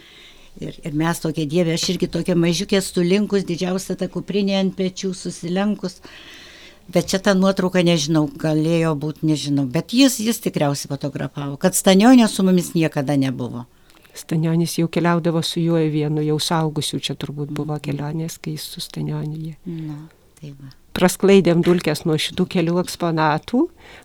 Ir, 0.59 0.75
ir 0.83 0.95
mes 0.99 1.21
tokie 1.23 1.45
dievė, 1.47 1.77
aš 1.79 1.85
irgi 1.93 2.09
tokia 2.11 2.35
mažiukė 2.35 2.81
sulinkus, 2.83 3.45
didžiausia 3.47 3.95
ta 3.99 4.09
kuprinė 4.11 4.57
ant 4.59 4.75
pečių 4.75 5.13
susilenkus. 5.15 6.01
Bet 6.89 7.11
čia 7.13 7.21
ta 7.23 7.35
nuotrauka, 7.37 7.85
nežinau, 7.85 8.25
galėjo 8.43 8.95
būti, 8.99 9.27
nežinau. 9.29 9.69
Bet 9.71 9.93
jis, 9.95 10.19
jis 10.25 10.41
tikriausiai 10.43 10.91
fotografavo, 10.91 11.59
kad 11.61 11.77
Stanionė 11.77 12.27
su 12.33 12.43
mumis 12.47 12.73
niekada 12.75 13.15
nebuvo. 13.21 13.67
Stanionis 14.19 14.79
jau 14.81 14.89
keliaudavo 14.91 15.43
su 15.47 15.61
juo 15.61 15.79
vienu, 15.93 16.25
jau 16.27 16.39
saugusiu, 16.43 16.99
čia 16.99 17.15
turbūt 17.15 17.53
buvo 17.55 17.77
kelionės, 17.83 18.41
kai 18.43 18.57
jis 18.57 18.65
su 18.73 18.83
Stanioniu. 18.83 19.55
Na, 19.69 20.01
tai 20.39 20.55
va 20.55 20.73
prasklaidėm 20.99 21.63
dulkes 21.63 22.05
nuo 22.09 22.17
šitų 22.19 22.47
kelių 22.55 22.79
eksponatų, 22.83 23.63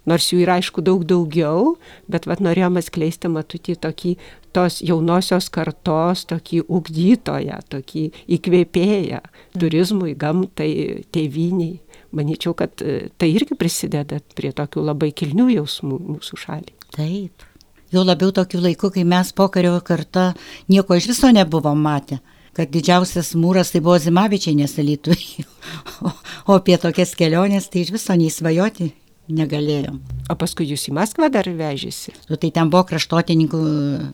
nors 0.10 0.30
jų 0.32 0.44
yra 0.44 0.60
aišku 0.60 0.84
daug 0.86 1.06
daugiau, 1.10 1.76
bet 2.12 2.28
vat 2.30 2.44
norėjom 2.44 2.78
atskleisti 2.82 3.32
matutį 3.34 3.78
tokį 3.84 4.12
tos 4.54 4.80
jaunosios 4.86 5.50
kartos, 5.54 6.26
tokį 6.30 6.64
ugdytoją, 6.68 7.62
tokį 7.74 8.04
įkvėpėją 8.38 9.24
turizmui, 9.58 10.14
gamtai, 10.20 10.74
tėviniai. 11.14 11.80
Manyčiau, 12.14 12.54
kad 12.54 12.78
e, 12.86 13.08
tai 13.18 13.32
irgi 13.34 13.56
prisideda 13.58 14.20
prie 14.38 14.52
tokių 14.54 14.84
labai 14.86 15.10
kilnių 15.18 15.48
jausmų 15.56 15.98
mūsų 16.12 16.38
šaliai. 16.44 16.76
Taip. 16.94 17.48
Jau 17.94 18.04
labiau 18.06 18.30
tokiu 18.34 18.62
laiku, 18.62 18.92
kai 18.94 19.02
mes 19.02 19.32
pokario 19.34 19.74
kartą 19.86 20.28
nieko 20.70 20.94
iš 20.98 21.10
viso 21.10 21.32
nebuvom 21.34 21.82
matę 21.82 22.20
kad 22.58 22.72
didžiausias 22.74 23.34
mūras 23.40 23.74
tai 23.74 23.82
buvo 23.84 23.98
Zimavičiai 24.02 24.58
nesalytų, 24.60 25.16
o, 26.08 26.14
o 26.48 26.60
apie 26.60 26.78
tokias 26.82 27.16
keliones 27.20 27.70
tai 27.74 27.86
iš 27.86 27.94
viso 27.96 28.18
neįsvajoti 28.20 28.92
negalėjom. 29.34 30.00
O 30.32 30.38
paskui 30.40 30.68
jūs 30.68 30.90
į 30.90 30.96
Maskvą 30.98 31.30
dar 31.32 31.48
vežėsi? 31.48 32.16
Nu, 32.30 32.40
tai 32.40 32.52
ten 32.56 32.72
buvo 32.74 32.84
kraštotininkų 32.90 33.62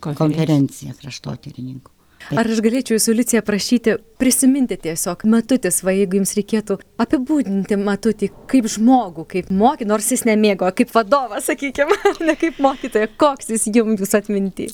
konferencija, 0.04 0.20
konferencija 0.20 0.98
kraštotininkų. 1.00 1.96
Ar 2.30 2.46
aš 2.46 2.60
galėčiau 2.62 2.98
jūsų 2.98 3.14
Licija 3.16 3.42
prašyti 3.46 3.96
prisiminti 4.22 4.78
tiesiog 4.78 5.24
matutis, 5.32 5.80
va 5.86 5.96
jeigu 5.96 6.20
jums 6.20 6.36
reikėtų 6.38 6.78
apibūdinti 7.02 7.78
matutį 7.80 8.30
kaip 8.52 8.68
žmogų, 8.70 9.26
kaip 9.32 9.50
mokį, 9.50 9.88
nors 9.90 10.12
jis 10.14 10.26
nemėgo, 10.28 10.70
kaip 10.78 10.92
vadovas, 10.94 11.48
sakykime, 11.50 11.96
ne 12.28 12.36
kaip 12.38 12.60
mokytoja, 12.62 13.10
koks 13.18 13.50
jis 13.56 13.70
jums 13.74 14.04
jūs 14.04 14.14
atminti? 14.20 14.70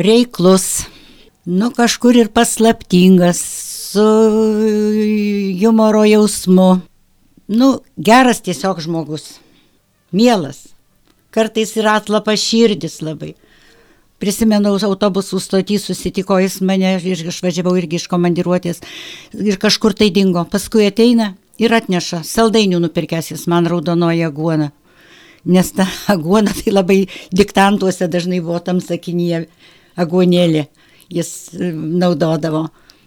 Reiklus, 0.00 0.86
nu 1.46 1.70
kažkur 1.70 2.16
ir 2.16 2.28
paslaptingas, 2.28 3.40
su 3.92 4.02
humoro 5.62 6.04
jausmu. 6.04 6.80
Nu, 7.46 7.80
geras 7.96 8.40
tiesiog 8.42 8.80
žmogus. 8.80 9.38
Mielas. 10.10 10.66
Kartais 11.30 11.76
ir 11.76 11.86
atlapa 11.86 12.34
širdis 12.36 12.98
labai. 13.00 13.34
Prisimenu, 14.18 14.72
autobusų 14.88 15.38
stotį 15.44 15.78
susitiko 15.78 16.38
jis 16.40 16.58
mane 16.64 16.94
ir 16.96 17.26
išvažiavau 17.30 17.76
irgi 17.78 18.00
iš 18.00 18.06
komandiruotės 18.10 18.80
ir 19.36 19.58
kažkur 19.62 19.94
tai 19.94 20.08
dingo. 20.10 20.42
Paskui 20.50 20.88
ateina 20.88 21.34
ir 21.60 21.74
atneša 21.76 22.22
saldainių 22.24 22.80
nupirkęs 22.82 23.30
jis 23.34 23.46
man 23.46 23.68
raudonoja 23.70 24.32
guona. 24.34 24.72
Nes 25.44 25.70
ta 25.76 25.86
aguona 26.14 26.56
tai 26.56 26.74
labai 26.74 27.04
diktantuose 27.30 28.08
dažnai 28.08 28.40
buvo 28.40 28.58
tam 28.58 28.80
sakinyje 28.80 29.46
aguonėlė 29.96 30.66
jis 31.12 31.30
e, 31.54 31.70
naudodavo. 31.72 32.66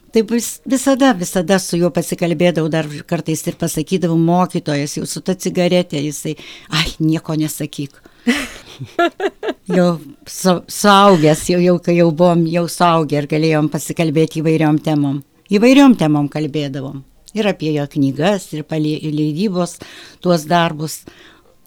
Taip 0.09 0.31
vis, 0.33 0.55
visada, 0.65 1.11
visada 1.13 1.59
su 1.61 1.77
juo 1.77 1.91
pasikalbėdavau, 1.93 2.69
dar 2.73 2.87
kartais 3.09 3.43
ir 3.45 3.57
pasakydavau, 3.61 4.17
mokytojas 4.17 4.95
jau 4.97 5.05
su 5.05 5.21
ta 5.21 5.35
cigaretė, 5.37 6.01
jisai, 6.01 6.33
ai, 6.73 6.87
nieko 6.97 7.35
nesakyk. 7.37 7.99
jau 9.77 9.89
su, 10.25 10.55
suaugęs, 10.65 11.45
jau, 11.53 11.59
jau 11.61 11.77
kai 11.85 11.99
jau 11.99 12.09
buvom 12.09 12.41
jau 12.49 12.65
suaugę 12.71 13.21
ir 13.21 13.29
galėjom 13.29 13.69
pasikalbėti 13.69 14.41
įvairiom 14.41 14.81
temom. 14.85 15.21
Įvairiom 15.53 15.95
temom 15.99 16.29
kalbėdavom. 16.31 17.03
Ir 17.37 17.45
apie 17.45 17.69
jo 17.75 17.85
knygas, 17.85 18.47
ir 18.57 18.65
leidybos 18.65 19.77
tuos 20.23 20.47
darbus 20.49 21.03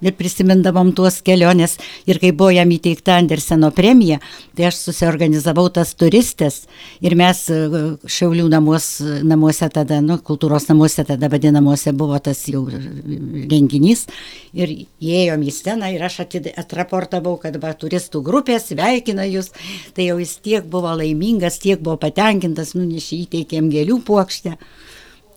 ir 0.02 0.16
prisimindavom 0.18 0.92
tuos 0.96 1.20
kelionės. 1.24 1.78
Ir 2.10 2.18
kai 2.22 2.32
buvo 2.36 2.50
jam 2.54 2.70
įteikta 2.74 3.16
Anderseno 3.20 3.70
premija, 3.74 4.18
tai 4.56 4.68
aš 4.68 4.80
susiorganizavau 4.88 5.68
tas 5.74 5.94
turistės 5.98 6.62
ir 7.04 7.16
mes 7.18 7.44
e, 7.52 7.60
Šiaulių 8.02 8.48
namuos, 8.52 8.88
namuose 9.26 9.68
tada, 9.72 10.00
nu, 10.04 10.18
kultūros 10.22 10.68
namuose 10.70 11.04
tada 11.08 11.30
vadinamuose 11.32 11.94
buvo 11.96 12.18
tas 12.22 12.42
jau 12.50 12.64
renginys. 12.68 14.06
Ir 14.52 14.74
įėjom 15.00 15.46
į 15.46 15.54
sceną 15.54 15.92
ir 15.94 16.02
aš 16.06 16.22
atraportavau, 16.26 17.36
kad 17.40 17.56
va, 17.62 17.72
turistų 17.78 18.22
grupė 18.26 18.58
sveikina 18.62 19.26
jūs. 19.28 19.52
Tai 19.96 20.06
jau 20.10 20.18
jis 20.20 20.36
tiek 20.44 20.66
buvo 20.68 20.92
laimingas, 20.98 21.60
tiek 21.62 21.80
buvo 21.80 21.98
patenkintas, 22.02 22.74
nunešė 22.78 23.22
įteikėm 23.26 23.70
gėlių 23.72 24.02
puokštę. 24.06 24.56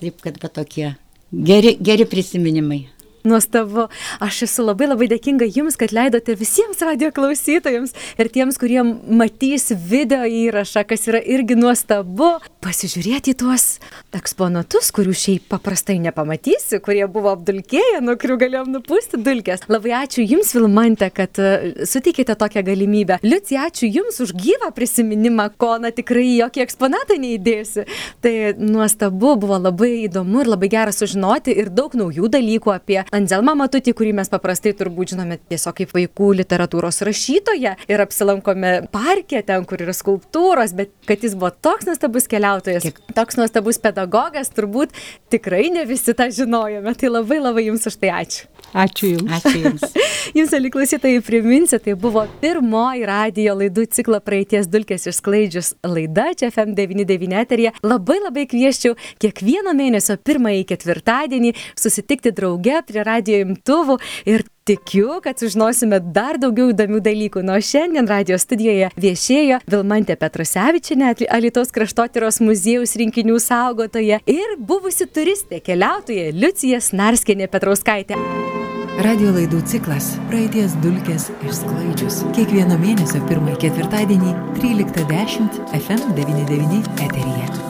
Taip 0.02 0.20
kad 0.24 0.42
va 0.42 0.52
tokie 0.52 0.96
geri, 1.32 1.78
geri 1.80 2.08
prisiminimai. 2.10 2.84
Nuostabu. 3.26 3.88
Aš 4.22 4.44
esu 4.46 4.64
labai 4.68 4.86
labai 4.92 5.08
dėkinga 5.10 5.48
Jums, 5.50 5.78
kad 5.82 5.94
leidote 5.96 6.36
visiems 6.38 6.82
radio 6.86 7.10
klausytojams 7.16 7.96
ir 8.22 8.30
tiems, 8.30 8.60
kurie 8.62 8.84
matys 8.86 9.72
video 9.74 10.28
įrašą, 10.30 10.84
kas 10.86 11.08
yra 11.10 11.22
irgi 11.22 11.58
nuostabu, 11.58 12.36
pasižiūrėti 12.62 13.34
tuos 13.40 13.80
eksponatus, 14.16 14.92
kurių 14.96 15.16
šiaip 15.18 15.48
paprastai 15.50 15.98
nepamatysi, 16.04 16.80
kurie 16.86 17.04
buvo 17.10 17.32
apdulkėję, 17.34 18.04
nuo 18.06 18.14
kurių 18.22 18.38
galėjom 18.44 18.70
nupūsti 18.76 19.20
dulkės. 19.26 19.66
Labai 19.74 19.96
ačiū 20.04 20.26
Jums, 20.26 20.54
Vilmante, 20.54 21.10
kad 21.14 21.42
uh, 21.42 21.66
suteikėte 21.90 22.38
tokią 22.38 22.62
galimybę. 22.70 23.20
Liucija, 23.26 23.66
ačiū 23.72 23.90
Jums 23.90 24.22
už 24.22 24.36
gyvą 24.38 24.70
prisiminimą, 24.78 25.50
ko 25.58 25.76
na 25.82 25.90
tikrai 25.96 26.28
jokie 26.38 26.62
eksponatai 26.66 27.18
neįdėsi. 27.26 27.88
Tai 28.22 28.36
nuostabu, 28.62 29.34
buvo 29.42 29.58
labai 29.62 30.06
įdomu 30.06 30.46
ir 30.46 30.54
labai 30.54 30.70
gera 30.74 30.94
sužinoti 30.96 31.58
ir 31.58 31.74
daug 31.74 31.98
naujų 31.98 32.30
dalykų 32.38 32.74
apie 32.76 33.02
Anzelmą 33.16 33.56
Matutį, 33.60 33.94
kurį 33.96 34.12
mes 34.18 34.32
paprastai 34.32 34.74
turbūt 34.78 35.14
žinome 35.14 35.38
tiesiog 35.52 35.78
kaip 35.80 35.94
vaikų 35.96 36.32
literatūros 36.42 37.02
rašytoją 37.08 37.76
ir 37.92 38.04
apsilankome 38.04 38.74
parke, 38.94 39.40
ten, 39.46 39.64
kur 39.70 39.84
yra 39.86 39.96
skulptūros, 39.96 40.76
bet 40.76 40.92
kad 41.08 41.24
jis 41.24 41.38
buvo 41.38 41.54
toks 41.54 41.88
nuostabus 41.88 42.28
keliautojas, 42.32 42.90
toks 43.16 43.40
nuostabus 43.40 43.80
pedagogas, 43.84 44.52
turbūt 44.56 44.96
tikrai 45.34 45.70
ne 45.74 45.86
visi 45.88 46.16
tą 46.18 46.28
žinojome. 46.34 46.96
Tai 46.96 47.12
labai 47.12 47.40
labai 47.42 47.68
Jums 47.70 47.88
už 47.90 47.98
tai 48.02 48.12
ačiū. 48.22 48.50
Ačiū 48.76 49.14
Jums. 49.14 49.32
Ačiū 49.40 49.64
Jums. 49.64 49.86
jums, 50.38 50.54
aliklausytojai, 50.58 51.22
priminsiu, 51.24 51.80
tai 51.80 51.96
buvo 52.00 52.26
pirmoji 52.42 53.06
radio 53.08 53.56
laidų 53.60 53.86
ciklo 53.96 54.20
praeities 54.24 54.68
dulkės 54.72 55.08
išsklaidžius 55.12 55.74
laida 55.88 56.28
čia 56.38 56.50
FM99 56.52 57.40
eterija. 57.40 57.74
Labai 57.86 58.18
labai 58.24 58.46
kvieščiau 58.52 58.98
kiekvieno 59.24 59.76
mėnesio 59.78 60.18
pirmąjį 60.20 60.66
ketvirtadienį 60.74 61.54
susitikti 61.80 62.34
drauge 62.36 62.82
prie 62.88 63.05
radio 63.06 63.40
imtuvų 63.46 63.98
ir 64.30 64.46
tikiu, 64.66 65.20
kad 65.24 65.40
sužinosime 65.40 66.00
dar 66.14 66.40
daugiau 66.42 66.72
įdomių 66.74 67.02
dalykų. 67.06 67.44
Nuo 67.46 67.60
šiandien 67.62 68.10
radio 68.10 68.40
studijoje 68.42 68.90
viešėjo 68.98 69.62
Vilmantė 69.70 70.18
Petrusevičinė, 70.18 71.14
Alitos 71.30 71.74
kraštotyros 71.76 72.42
muziejaus 72.42 72.96
rinkinių 72.98 73.38
saugotoja 73.42 74.22
ir 74.26 74.58
buvusi 74.58 75.06
turistė 75.06 75.62
keliautoja 75.62 76.34
Liucija 76.34 76.82
Snarskinė 76.82 77.50
Petrauskaitė. 77.52 78.18
Radio 79.04 79.34
laidų 79.36 79.60
ciklas 79.68 80.14
Praeities 80.30 80.78
dulkės 80.80 81.28
išsklaidžius. 81.44 82.22
Kiekvieno 82.38 82.80
mėnesio 82.80 83.20
pirmąjį 83.28 83.60
ketvirtadienį 83.66 84.34
13.10 84.64 85.62
FM99 85.84 86.84
eteryje. 87.10 87.65